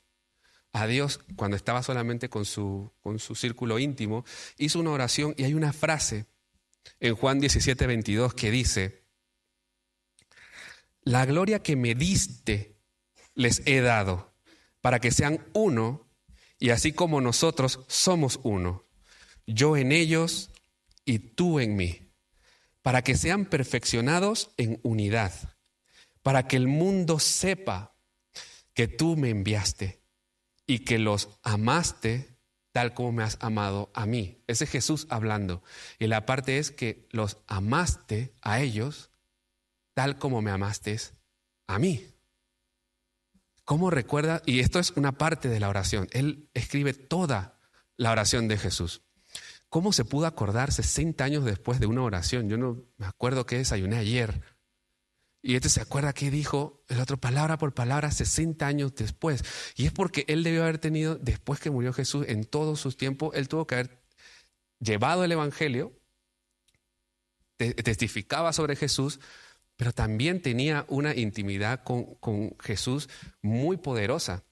[0.73, 4.25] a Dios cuando estaba solamente con su, con su círculo íntimo.
[4.57, 6.25] Hizo una oración y hay una frase
[6.99, 9.03] en Juan 17, 22 que dice,
[11.01, 12.75] la gloria que me diste
[13.33, 14.33] les he dado
[14.81, 16.09] para que sean uno
[16.59, 18.83] y así como nosotros somos uno,
[19.45, 20.49] yo en ellos
[21.05, 22.11] y tú en mí,
[22.81, 25.57] para que sean perfeccionados en unidad
[26.27, 27.95] para que el mundo sepa
[28.73, 30.01] que tú me enviaste
[30.65, 32.36] y que los amaste
[32.77, 34.43] tal como me has amado a mí.
[34.45, 35.63] Ese es Jesús hablando.
[35.97, 39.09] Y la parte es que los amaste a ellos
[39.95, 40.95] tal como me amaste
[41.65, 42.05] a mí.
[43.65, 44.43] ¿Cómo recuerda?
[44.45, 46.07] Y esto es una parte de la oración.
[46.11, 47.57] Él escribe toda
[47.95, 49.01] la oración de Jesús.
[49.69, 52.47] ¿Cómo se pudo acordar 60 años después de una oración?
[52.47, 54.43] Yo no me acuerdo que desayuné ayer
[55.41, 59.43] y este se acuerda que dijo el otro palabra por palabra 60 años después.
[59.75, 63.35] Y es porque él debió haber tenido, después que murió Jesús, en todos sus tiempos,
[63.35, 64.03] él tuvo que haber
[64.79, 65.93] llevado el Evangelio,
[67.57, 69.19] testificaba sobre Jesús,
[69.75, 73.09] pero también tenía una intimidad con, con Jesús
[73.41, 74.43] muy poderosa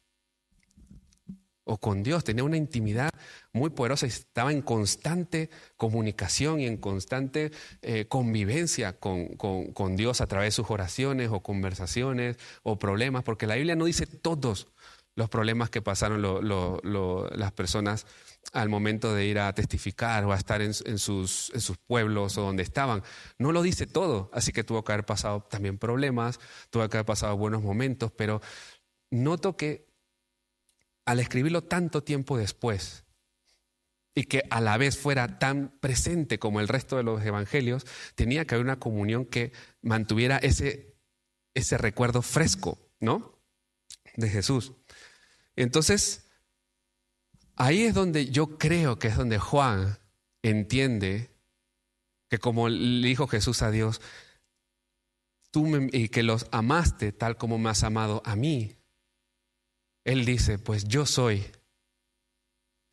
[1.65, 3.09] o con Dios, tenía una intimidad
[3.51, 7.51] muy poderosa y estaba en constante comunicación y en constante
[7.81, 13.55] eh, convivencia con, Dios a través de sus oraciones o conversaciones o problemas, porque la
[13.55, 14.67] Biblia no dice todos
[15.15, 18.05] los problemas que pasaron las personas
[18.51, 22.41] al momento de ir a testificar o a estar en, sus, en sus pueblos o
[22.41, 23.01] donde estaban.
[23.39, 27.05] No lo dice todo, así que tuvo que haber pasado también problemas, tuvo que haber
[27.05, 28.41] pasado buenos momentos, pero
[29.09, 29.94] noto que
[31.05, 33.05] al escribirlo tanto tiempo después
[34.15, 38.45] y que a la vez fuera tan presente como el resto de los evangelios, tenía
[38.45, 40.95] que haber una comunión que mantuviera ese,
[41.53, 43.37] ese recuerdo fresco, ¿no?
[44.15, 44.71] De Jesús.
[45.57, 46.27] Entonces,
[47.57, 49.99] ahí es donde yo creo que es donde Juan
[50.41, 51.35] entiende
[52.29, 54.01] que como le dijo Jesús a Dios,
[55.51, 58.77] tú y que los amaste tal como me has amado a mí.
[60.05, 61.43] Él dice, pues yo soy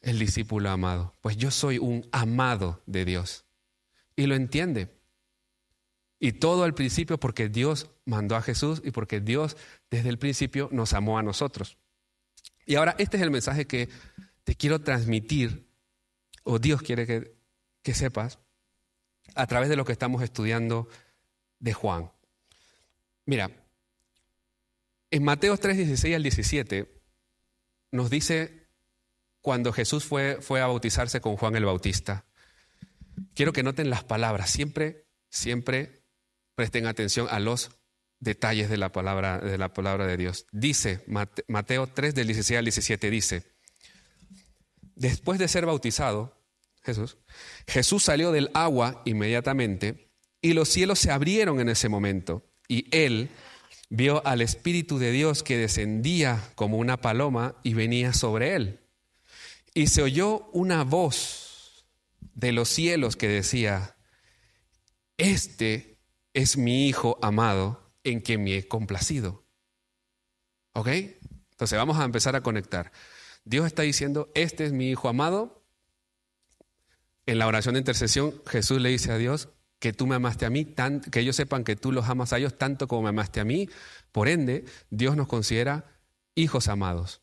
[0.00, 3.44] el discípulo amado, pues yo soy un amado de Dios.
[4.16, 4.90] Y lo entiende.
[6.18, 9.56] Y todo al principio porque Dios mandó a Jesús y porque Dios
[9.90, 11.76] desde el principio nos amó a nosotros.
[12.64, 13.88] Y ahora este es el mensaje que
[14.44, 15.68] te quiero transmitir,
[16.44, 17.36] o Dios quiere que,
[17.82, 18.38] que sepas,
[19.34, 20.88] a través de lo que estamos estudiando
[21.58, 22.10] de Juan.
[23.26, 23.50] Mira,
[25.10, 27.01] en Mateo 3, 16 al 17
[27.92, 28.66] nos dice
[29.40, 32.24] cuando Jesús fue, fue a bautizarse con Juan el Bautista.
[33.34, 36.02] Quiero que noten las palabras, siempre, siempre
[36.54, 37.70] presten atención a los
[38.18, 40.46] detalles de la palabra de, la palabra de Dios.
[40.52, 41.04] Dice,
[41.48, 43.52] Mateo 3 del 16 al 17 dice,
[44.94, 46.40] después de ser bautizado,
[46.82, 47.18] Jesús,
[47.66, 53.28] Jesús salió del agua inmediatamente y los cielos se abrieron en ese momento y él
[53.94, 58.80] vio al Espíritu de Dios que descendía como una paloma y venía sobre él.
[59.74, 61.84] Y se oyó una voz
[62.34, 63.94] de los cielos que decía,
[65.18, 65.98] este
[66.32, 69.44] es mi Hijo amado en quien me he complacido.
[70.72, 70.88] ¿Ok?
[71.50, 72.92] Entonces vamos a empezar a conectar.
[73.44, 75.66] Dios está diciendo, este es mi Hijo amado.
[77.26, 79.50] En la oración de intercesión, Jesús le dice a Dios,
[79.82, 80.64] que tú me amaste a mí,
[81.10, 83.68] que ellos sepan que tú los amas a ellos tanto como me amaste a mí.
[84.12, 85.98] Por ende, Dios nos considera
[86.36, 87.20] hijos amados.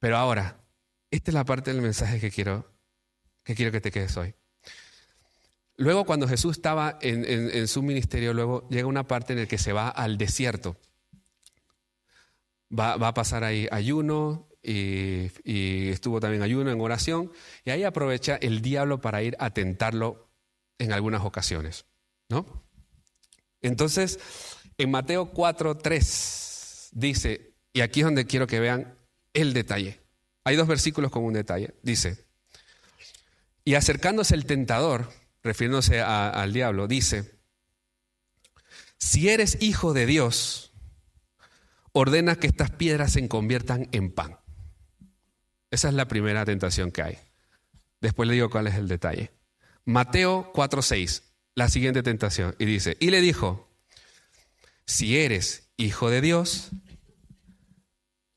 [0.00, 0.64] Pero ahora,
[1.12, 2.68] esta es la parte del mensaje que quiero
[3.44, 4.34] que, quiero que te quedes hoy.
[5.76, 9.72] Luego, cuando Jesús estaba en, su ministerio, luego llega una parte en la que se
[9.72, 10.76] va al desierto.
[12.76, 17.30] Va, a pasar ahí ayuno y, y estuvo también ayuno en oración.
[17.64, 20.29] Y ahí aprovecha el diablo para ir a tentarlo
[20.80, 21.84] en algunas ocasiones,
[22.28, 22.64] ¿no?
[23.60, 24.18] Entonces,
[24.78, 28.98] en Mateo 4, 3 dice, y aquí es donde quiero que vean
[29.34, 30.00] el detalle.
[30.42, 31.74] Hay dos versículos con un detalle.
[31.82, 32.24] Dice,
[33.64, 35.12] y acercándose el tentador,
[35.42, 37.38] refiriéndose al diablo, dice,
[38.98, 40.72] si eres hijo de Dios,
[41.92, 44.38] ordena que estas piedras se conviertan en pan.
[45.70, 47.18] Esa es la primera tentación que hay.
[48.00, 49.30] Después le digo cuál es el detalle.
[49.84, 51.22] Mateo 4:6,
[51.54, 53.68] la siguiente tentación, y dice, y le dijo,
[54.86, 56.70] si eres hijo de Dios,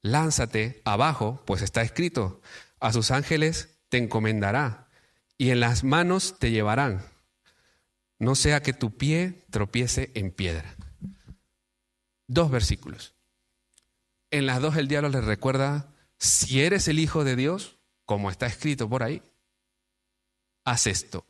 [0.01, 2.41] lánzate abajo, pues está escrito,
[2.79, 4.89] a sus ángeles te encomendará,
[5.38, 7.03] y en las manos te llevarán,
[8.19, 10.75] no sea que tu pie tropiece en piedra.
[12.27, 13.15] Dos versículos.
[14.32, 18.45] En las dos el diablo le recuerda, si eres el hijo de Dios, como está
[18.45, 19.21] escrito por ahí,
[20.63, 21.25] haz esto.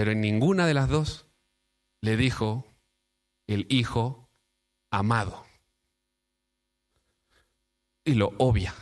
[0.00, 1.26] Pero en ninguna de las dos
[2.00, 2.66] le dijo
[3.46, 4.30] el hijo
[4.88, 5.44] amado.
[8.02, 8.74] Y lo obvia.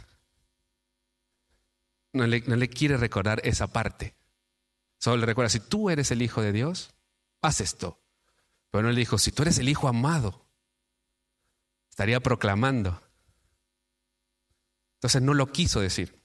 [2.12, 4.14] No le, no le, quiere recordar esa parte.
[5.00, 6.94] Solo le recuerda, si tú eres el hijo de Dios,
[7.42, 8.00] haz esto.
[8.70, 10.46] Pero no le dijo, si tú eres el hijo amado,
[11.90, 13.02] estaría proclamando.
[14.98, 16.22] Entonces no lo quiso decir.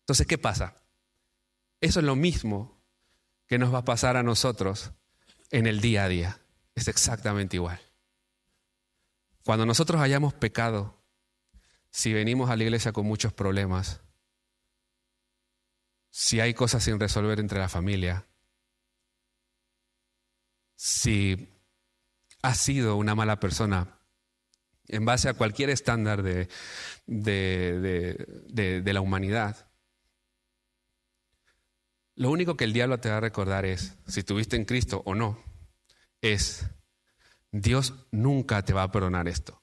[0.00, 0.76] Entonces, ¿qué pasa?
[1.80, 2.77] Eso es lo mismo
[3.48, 4.92] que nos va a pasar a nosotros
[5.50, 6.40] en el día a día.
[6.74, 7.80] Es exactamente igual.
[9.44, 11.02] Cuando nosotros hayamos pecado,
[11.90, 14.02] si venimos a la iglesia con muchos problemas,
[16.10, 18.26] si hay cosas sin resolver entre la familia,
[20.76, 21.48] si
[22.42, 23.98] has sido una mala persona
[24.86, 26.48] en base a cualquier estándar de,
[27.06, 29.67] de, de la humanidad,
[32.18, 35.14] lo único que el diablo te va a recordar es, si tuviste en Cristo o
[35.14, 35.40] no,
[36.20, 36.66] es,
[37.52, 39.62] Dios nunca te va a perdonar esto.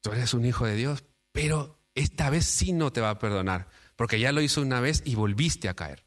[0.00, 1.02] Tú eres un hijo de Dios,
[1.32, 5.02] pero esta vez sí no te va a perdonar, porque ya lo hizo una vez
[5.04, 6.04] y volviste a caer.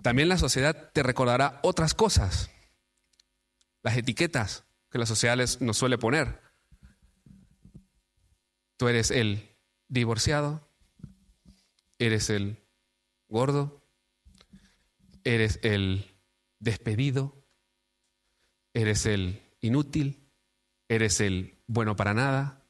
[0.00, 2.50] También la sociedad te recordará otras cosas,
[3.82, 6.40] las etiquetas que la sociedad nos suele poner.
[8.78, 9.54] Tú eres el
[9.88, 10.66] divorciado,
[11.98, 12.59] eres el
[13.30, 13.86] gordo,
[15.24, 16.04] eres el
[16.58, 17.46] despedido,
[18.74, 20.28] eres el inútil,
[20.88, 22.66] eres el bueno para nada,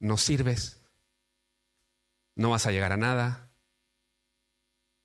[0.00, 0.82] no sirves,
[2.34, 3.52] no vas a llegar a nada.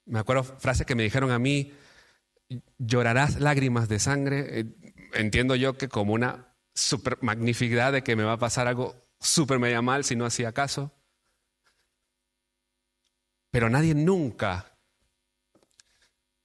[0.06, 1.74] Me acuerdo frases que me dijeron a mí,
[2.78, 4.60] llorarás lágrimas de sangre.
[4.60, 4.66] Eh,
[5.14, 9.60] entiendo yo que como una super magnificidad de que me va a pasar algo súper
[9.60, 10.92] media mal si no hacía caso.
[13.54, 14.80] Pero nadie nunca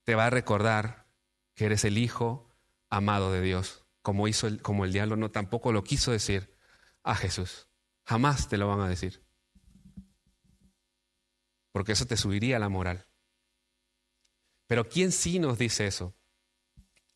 [0.05, 1.07] te va a recordar
[1.55, 2.55] que eres el Hijo
[2.91, 6.55] amado de Dios, como, hizo el, como el diablo no tampoco lo quiso decir
[7.03, 7.67] a Jesús.
[8.05, 9.23] Jamás te lo van a decir.
[11.73, 13.07] Porque eso te subiría la moral.
[14.67, 16.15] Pero ¿quién sí nos dice eso?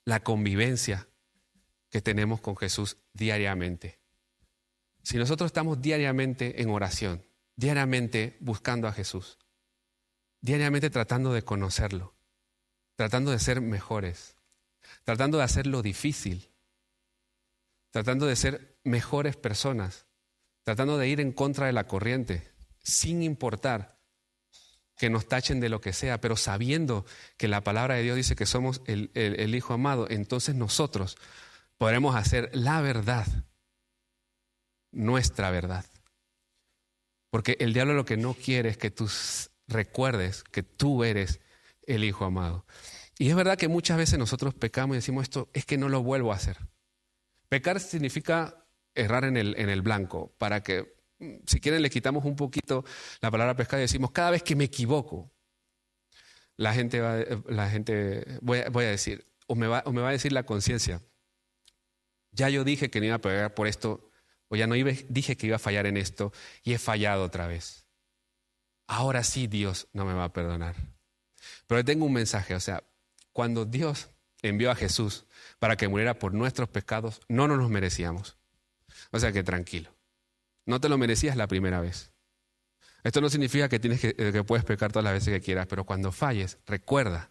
[0.07, 1.07] La convivencia
[1.91, 4.01] que tenemos con Jesús diariamente.
[5.03, 7.27] Si nosotros estamos diariamente en oración,
[7.57, 9.37] diariamente buscando a Jesús,
[10.43, 12.15] diariamente tratando de conocerlo,
[12.97, 14.37] tratando de ser mejores,
[15.05, 16.51] tratando de hacer lo difícil,
[17.91, 20.07] tratando de ser mejores personas,
[20.65, 23.99] tratando de ir en contra de la corriente, sin importar
[24.97, 27.05] que nos tachen de lo que sea, pero sabiendo
[27.37, 31.17] que la palabra de Dios dice que somos el, Hijo amado, entonces nosotros
[31.79, 33.27] podremos hacer la verdad,
[34.91, 35.85] nuestra verdad.
[37.31, 39.09] Porque el diablo lo que no quiere es que tú
[39.69, 41.41] recuerdes que tú eres
[41.87, 42.67] el Hijo amado.
[43.19, 46.03] Y es verdad que muchas veces nosotros pecamos y decimos esto, es que no lo
[46.03, 46.59] vuelvo a hacer.
[47.49, 52.25] Pecar significa errar en el, en el blanco, para que, mm, si quieren, le quitamos
[52.25, 52.85] un poquito
[53.21, 55.31] la palabra pescar y decimos, cada vez que me equivoco,
[56.57, 60.13] la gente va, la gente, voy, a decir, o me, va, o me va a
[60.13, 61.03] decir la conciencia,
[62.31, 64.11] ya yo dije que no iba a pegar por esto,
[64.49, 66.33] o ya no dije que iba a fallar en esto,
[66.63, 67.82] y he fallado otra vez.
[68.93, 70.77] Ahora sí Dios no me va a perdonar.
[71.67, 72.85] Pero tengo un mensaje, o sea,
[73.33, 74.11] cuando Dios
[74.43, 75.25] envió a Jesús
[75.59, 78.37] para que muriera por nuestros pecados, no nos los merecíamos.
[79.11, 79.97] O sea que tranquilo.
[80.67, 82.13] No te lo merecías la primera vez.
[83.03, 85.87] Esto no significa que, tienes que, que puedes pecar todas las veces que quieras, pero
[85.87, 87.31] cuando falles, recuerda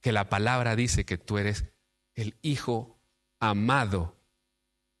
[0.00, 1.66] que la palabra dice que tú eres
[2.14, 2.98] el Hijo
[3.40, 4.16] amado.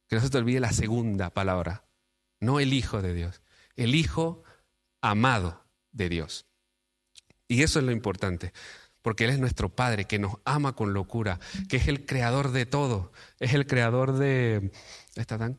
[0.06, 1.86] Que no se te olvide la segunda palabra,
[2.40, 3.40] no el Hijo de Dios,
[3.74, 4.42] el Hijo
[5.00, 5.63] amado
[5.94, 6.46] de Dios.
[7.48, 8.52] Y eso es lo importante
[9.04, 11.38] porque Él es nuestro Padre, que nos ama con locura,
[11.68, 14.72] que es el creador de todo, es el creador de...
[15.14, 15.58] ¿Está tan?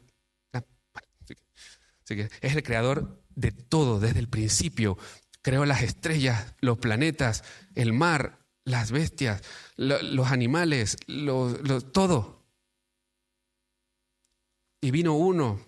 [2.09, 4.97] es el creador de todo desde el principio.
[5.43, 7.43] Creó las estrellas, los planetas,
[7.75, 9.43] el mar, las bestias,
[9.75, 10.97] los animales,
[11.91, 12.47] todo.
[14.81, 15.59] Y vino uno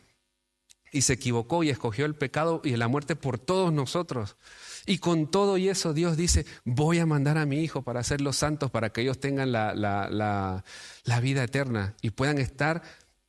[0.91, 4.37] y se equivocó y escogió el pecado y la muerte por todos nosotros.
[4.85, 8.37] Y con todo y eso Dios dice, voy a mandar a mi Hijo para hacerlos
[8.37, 12.81] santos, para que ellos tengan la, la, vida eterna y puedan estar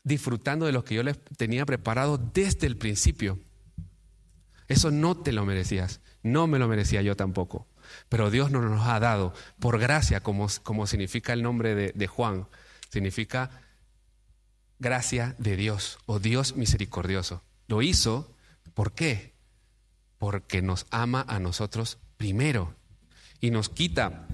[0.05, 3.41] disfrutando de lo que yo les tenía preparado desde el principio.
[4.69, 7.67] Eso no te lo merecías, no me lo merecía yo tampoco.
[8.09, 12.07] Pero Dios nos nos ha dado por gracia, como, como significa el nombre de, de
[12.07, 12.47] Juan,
[12.91, 13.51] significa
[14.79, 17.43] gracia de Dios o Dios misericordioso.
[17.69, 18.35] Lo hizo,
[18.75, 19.39] ¿por qué?
[20.19, 22.75] porque nos ama a nosotros primero
[23.41, 24.27] y nos quita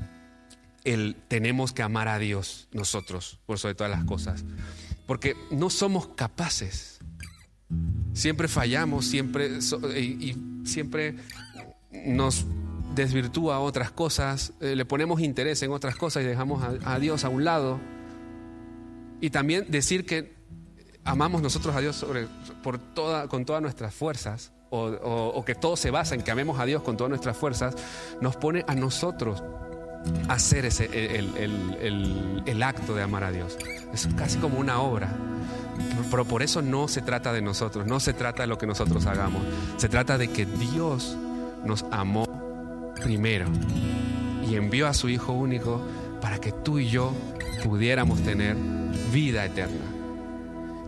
[0.84, 4.44] el tenemos que amar a Dios nosotros por sobre todas las cosas,
[5.06, 6.98] porque no somos capaces.
[8.12, 9.58] Siempre fallamos, siempre
[9.96, 11.16] y, siempre
[12.06, 12.46] nos
[12.94, 17.24] desvirtúa otras cosas, eh, le ponemos interés en otras cosas y dejamos a, a Dios
[17.24, 17.80] a un lado.
[19.20, 20.33] Y también decir que
[21.04, 22.04] amamos nosotros a Dios
[22.62, 26.64] por toda, con todas nuestras fuerzas o, que todo se basa en que amemos a
[26.64, 27.76] Dios con todas nuestras fuerzas,
[28.20, 29.42] nos pone a nosotros
[30.28, 33.56] hacer ese, el, acto de amar a Dios.
[33.92, 35.08] Es casi como una obra.
[36.10, 39.06] Pero por eso no se trata de nosotros, no se trata de lo que nosotros
[39.06, 39.42] hagamos.
[39.76, 41.16] Se trata de que Dios
[41.64, 42.26] nos amó
[43.02, 43.46] primero
[44.48, 45.80] y envió a su Hijo único
[46.20, 47.12] para que tú y yo
[47.62, 48.56] pudiéramos tener
[49.12, 49.93] vida eterna.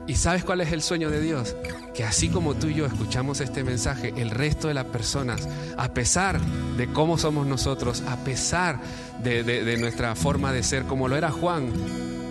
[0.08, 1.56] ¿Y sabes cuál es el sueño de Dios?
[1.92, 5.88] Que así como tú y yo escuchamos este mensaje, el resto de las personas, a
[5.88, 6.40] pesar
[6.76, 8.78] de cómo somos nosotros, a pesar
[9.22, 11.72] de, nuestra forma de ser, como lo era Juan,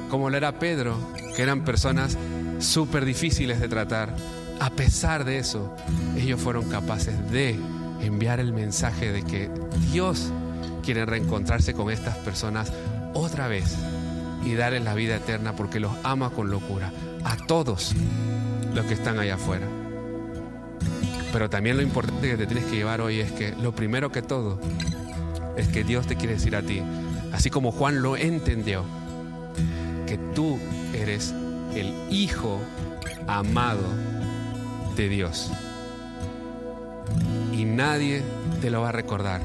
[0.10, 0.98] como lo era Pedro,
[1.36, 2.18] que eran personas
[2.60, 4.16] súper difíciles de tratar,
[4.62, 5.76] a pesar de eso,
[6.16, 7.60] ellos fueron capaces de
[8.00, 9.52] enviar el mensaje de que
[9.92, 10.32] Dios
[10.82, 12.72] quiere reencontrarse con estas personas
[13.14, 13.76] otra vez
[14.46, 16.92] y darles la vida eterna porque los ama con locura
[17.26, 17.94] a todos
[18.74, 19.68] los que están allá afuera.
[21.34, 24.22] Pero también lo importante que te tienes que llevar hoy es que lo primero que
[24.22, 24.60] todo
[25.58, 26.82] es que Dios te quiere decir a ti,
[27.34, 28.86] así como Juan lo entendió,
[30.08, 30.60] que tú
[30.94, 31.34] eres
[31.74, 32.62] el Hijo
[33.28, 33.84] amado
[34.96, 35.52] de Dios.
[37.52, 38.22] Y nadie
[38.62, 39.42] te lo va a recordar,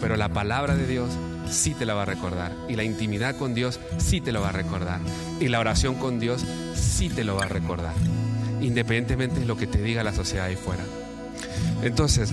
[0.00, 1.10] pero la palabra de Dios
[1.48, 2.52] sí te la va a recordar.
[2.68, 5.00] Y la intimidad con Dios sí te lo va a recordar.
[5.40, 7.94] Y la oración con Dios sí te lo va a recordar.
[8.60, 10.84] Independientemente de lo que te diga la sociedad ahí fuera.
[11.82, 12.32] Entonces,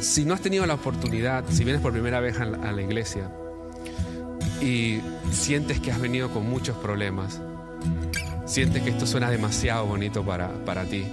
[0.00, 3.30] si no has tenido la oportunidad, si vienes por primera vez a la, iglesia,
[4.60, 5.00] y
[5.30, 7.40] sientes que has venido con muchos problemas.
[8.46, 11.06] Sientes que esto suena demasiado bonito para, para ti.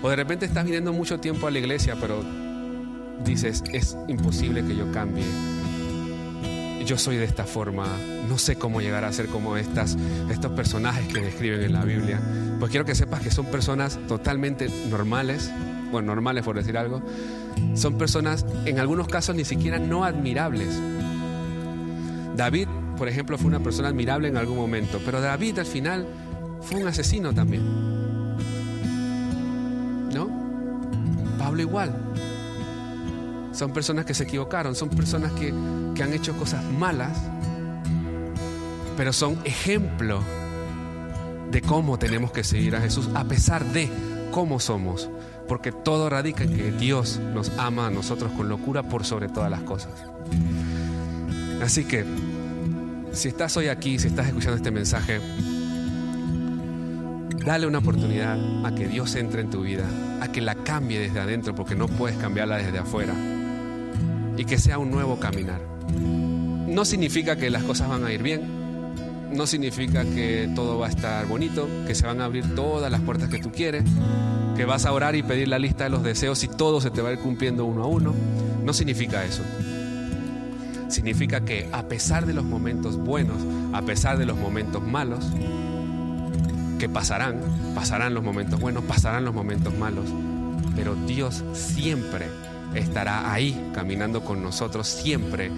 [0.00, 2.24] O de repente estás viniendo mucho tiempo a la iglesia, pero
[3.24, 5.24] dices, es imposible que yo cambie.
[6.86, 7.86] Yo soy de esta forma,
[8.28, 9.96] no sé cómo llegar a ser como estas,
[10.30, 12.20] estos personajes que describen en la Biblia.
[12.58, 15.50] Pues quiero que sepas que son personas totalmente normales,
[15.90, 17.02] bueno, normales por decir algo.
[17.74, 20.78] Son personas, en algunos casos, ni siquiera no admirables.
[22.36, 22.68] David,
[22.98, 26.06] por ejemplo, fue una persona admirable en algún momento, pero David al final
[26.60, 27.62] fue un asesino también.
[30.12, 30.28] ¿No?
[31.38, 31.94] Pablo igual.
[33.54, 35.54] Son personas que se equivocaron, son personas que,
[35.94, 37.16] que han hecho cosas malas,
[38.96, 40.22] pero son ejemplo
[41.50, 43.88] de cómo tenemos que seguir a Jesús a pesar de
[44.32, 45.08] cómo somos,
[45.46, 49.50] porque todo radica en que Dios nos ama a nosotros con locura por sobre todas
[49.50, 49.92] las cosas.
[51.62, 52.04] Así que,
[53.12, 55.20] si estás hoy aquí, si estás escuchando este mensaje,
[57.46, 59.84] dale una oportunidad a que Dios entre en tu vida,
[60.20, 63.14] a que la cambie desde adentro, porque no puedes cambiarla desde afuera,
[64.36, 65.60] y que sea un nuevo caminar.
[66.66, 68.42] No significa que las cosas van a ir bien,
[69.32, 73.00] no significa que todo va a estar bonito, que se van a abrir todas las
[73.00, 73.84] puertas que tú quieres,
[74.56, 77.02] que vas a orar y pedir la lista de los deseos y todo se te
[77.02, 78.14] va a ir cumpliendo uno a uno.
[78.64, 79.42] No significa eso
[80.94, 83.36] significa que a pesar de los momentos buenos,
[83.72, 85.24] a pesar de los momentos malos,
[86.78, 87.40] que pasarán,
[87.74, 90.06] pasarán los momentos buenos, pasarán los momentos malos,
[90.76, 92.26] pero Dios siempre
[92.74, 95.50] estará ahí caminando con nosotros, siempre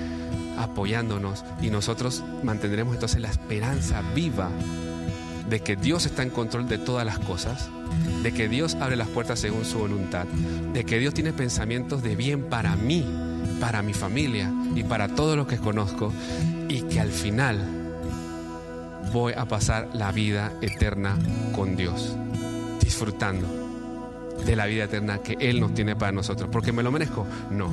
[0.59, 4.49] apoyándonos y nosotros mantendremos entonces la esperanza viva
[5.49, 7.69] de que Dios está en control de todas las cosas,
[8.23, 10.27] de que Dios abre las puertas según su voluntad,
[10.73, 13.05] de que Dios tiene pensamientos de bien para mí
[13.61, 16.13] para mi familia y para todos los que conozco
[16.69, 17.59] y que al final
[19.13, 21.17] voy a pasar la vida eterna
[21.55, 22.17] con Dios,
[22.81, 23.66] disfrutando
[24.47, 26.49] de la vida eterna que Él nos tiene para nosotros.
[26.51, 27.27] ¿Porque me lo merezco?
[27.51, 27.71] No,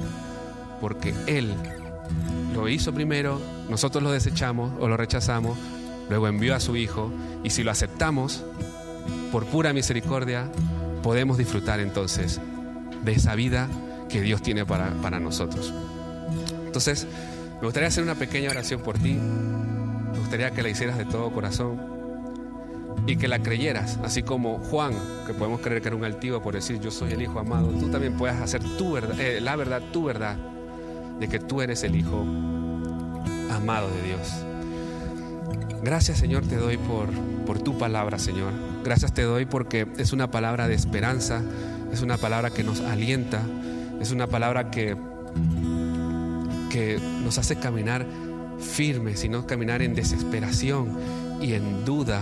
[0.82, 1.54] porque Él
[2.54, 5.58] lo hizo primero, nosotros lo desechamos o lo rechazamos,
[6.10, 7.12] luego envió a su Hijo
[7.44, 8.44] y si lo aceptamos,
[9.32, 10.48] por pura misericordia,
[11.02, 12.40] podemos disfrutar entonces
[13.04, 13.68] de esa vida
[14.10, 15.74] que Dios tiene para, para nosotros.
[16.66, 17.08] Entonces,
[17.60, 19.14] me gustaría hacer una pequeña oración por ti.
[19.14, 21.93] Me gustaría que la hicieras de todo corazón
[23.06, 24.94] y que la creyeras, así como Juan,
[25.28, 27.90] que podemos creer que era un altivo por decir yo soy el Hijo amado, tú
[27.90, 30.38] también puedes hacer tu verdad, eh, la verdad, tu verdad,
[31.20, 32.26] de que tú eres el Hijo
[33.52, 34.46] amado de Dios.
[35.84, 37.10] Gracias Señor te doy por,
[37.46, 38.54] por tu palabra, Señor.
[38.84, 41.42] Gracias te doy porque es una palabra de esperanza,
[41.92, 43.42] es una palabra que nos alienta,
[44.00, 44.96] es una palabra que,
[46.70, 48.06] que nos hace caminar
[48.60, 50.98] firme, sino caminar en desesperación
[51.42, 52.22] y en duda,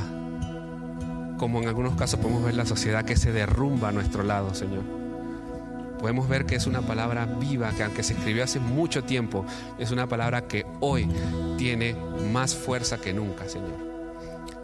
[1.42, 4.84] como en algunos casos podemos ver la sociedad que se derrumba a nuestro lado, Señor.
[6.00, 9.44] Podemos ver que es una palabra viva, que aunque se escribió hace mucho tiempo,
[9.80, 11.10] es una palabra que hoy
[11.58, 11.96] tiene
[12.32, 13.74] más fuerza que nunca, Señor.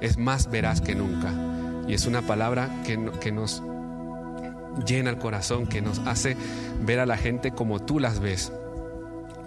[0.02, 1.34] Es más veraz que nunca.
[1.88, 3.64] Y es una palabra que, que nos
[4.86, 6.38] llena el corazón, que nos hace
[6.86, 8.54] ver a la gente como tú las ves.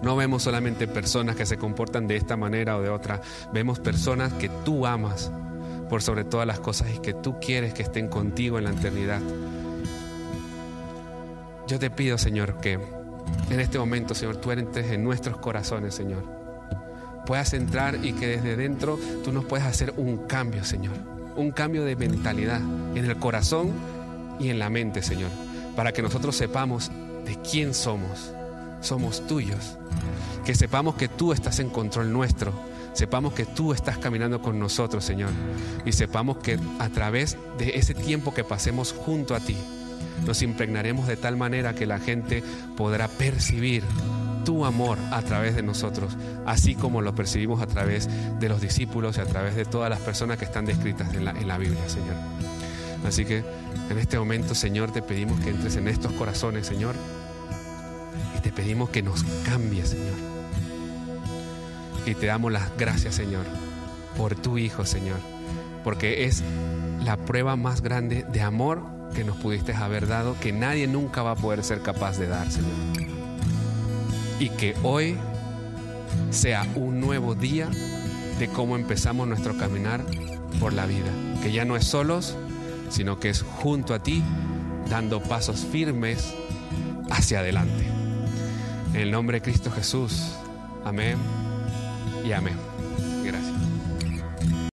[0.03, 3.21] No vemos solamente personas que se comportan de esta manera o de otra,
[3.53, 5.31] vemos personas que tú amas
[5.91, 9.19] por sobre todas las cosas y que tú quieres que estén contigo en la eternidad.
[11.67, 12.79] Yo te pido, Señor, que
[13.49, 16.23] en este momento, Señor, tú entres en nuestros corazones, Señor.
[17.25, 20.95] Puedas entrar y que desde dentro tú nos puedas hacer un cambio, Señor.
[21.35, 22.61] Un cambio de mentalidad
[22.95, 23.73] en el corazón
[24.39, 25.29] y en la mente, Señor,
[25.75, 26.89] para que nosotros sepamos
[27.25, 28.31] de quién somos.
[28.79, 29.77] Somos tuyos.
[30.45, 32.53] Que sepamos que tú estás en control nuestro.
[32.93, 35.31] Sepamos que tú estás caminando con nosotros, Señor.
[35.85, 39.57] Y sepamos que a través de ese tiempo que pasemos junto a ti,
[40.25, 42.43] nos impregnaremos de tal manera que la gente
[42.75, 43.83] podrá percibir
[44.45, 49.17] tu amor a través de nosotros, así como lo percibimos a través de los discípulos
[49.17, 51.87] y a través de todas las personas que están descritas en la, en la Biblia,
[51.87, 52.15] Señor.
[53.05, 53.43] Así que
[53.89, 56.95] en este momento, Señor, te pedimos que entres en estos corazones, Señor,
[58.37, 60.40] y te pedimos que nos cambies, Señor.
[62.05, 63.45] Y te damos las gracias, Señor,
[64.17, 65.19] por tu Hijo, Señor,
[65.83, 66.43] porque es
[67.03, 68.83] la prueba más grande de amor
[69.13, 72.49] que nos pudiste haber dado, que nadie nunca va a poder ser capaz de dar,
[72.51, 72.71] Señor.
[74.39, 75.15] Y que hoy
[76.31, 77.69] sea un nuevo día
[78.39, 80.03] de cómo empezamos nuestro caminar
[80.59, 81.11] por la vida,
[81.43, 82.35] que ya no es solos,
[82.89, 84.23] sino que es junto a ti,
[84.89, 86.33] dando pasos firmes
[87.11, 87.85] hacia adelante.
[88.93, 90.33] En el nombre de Cristo Jesús.
[90.83, 91.50] Amén
[92.23, 92.70] y amén.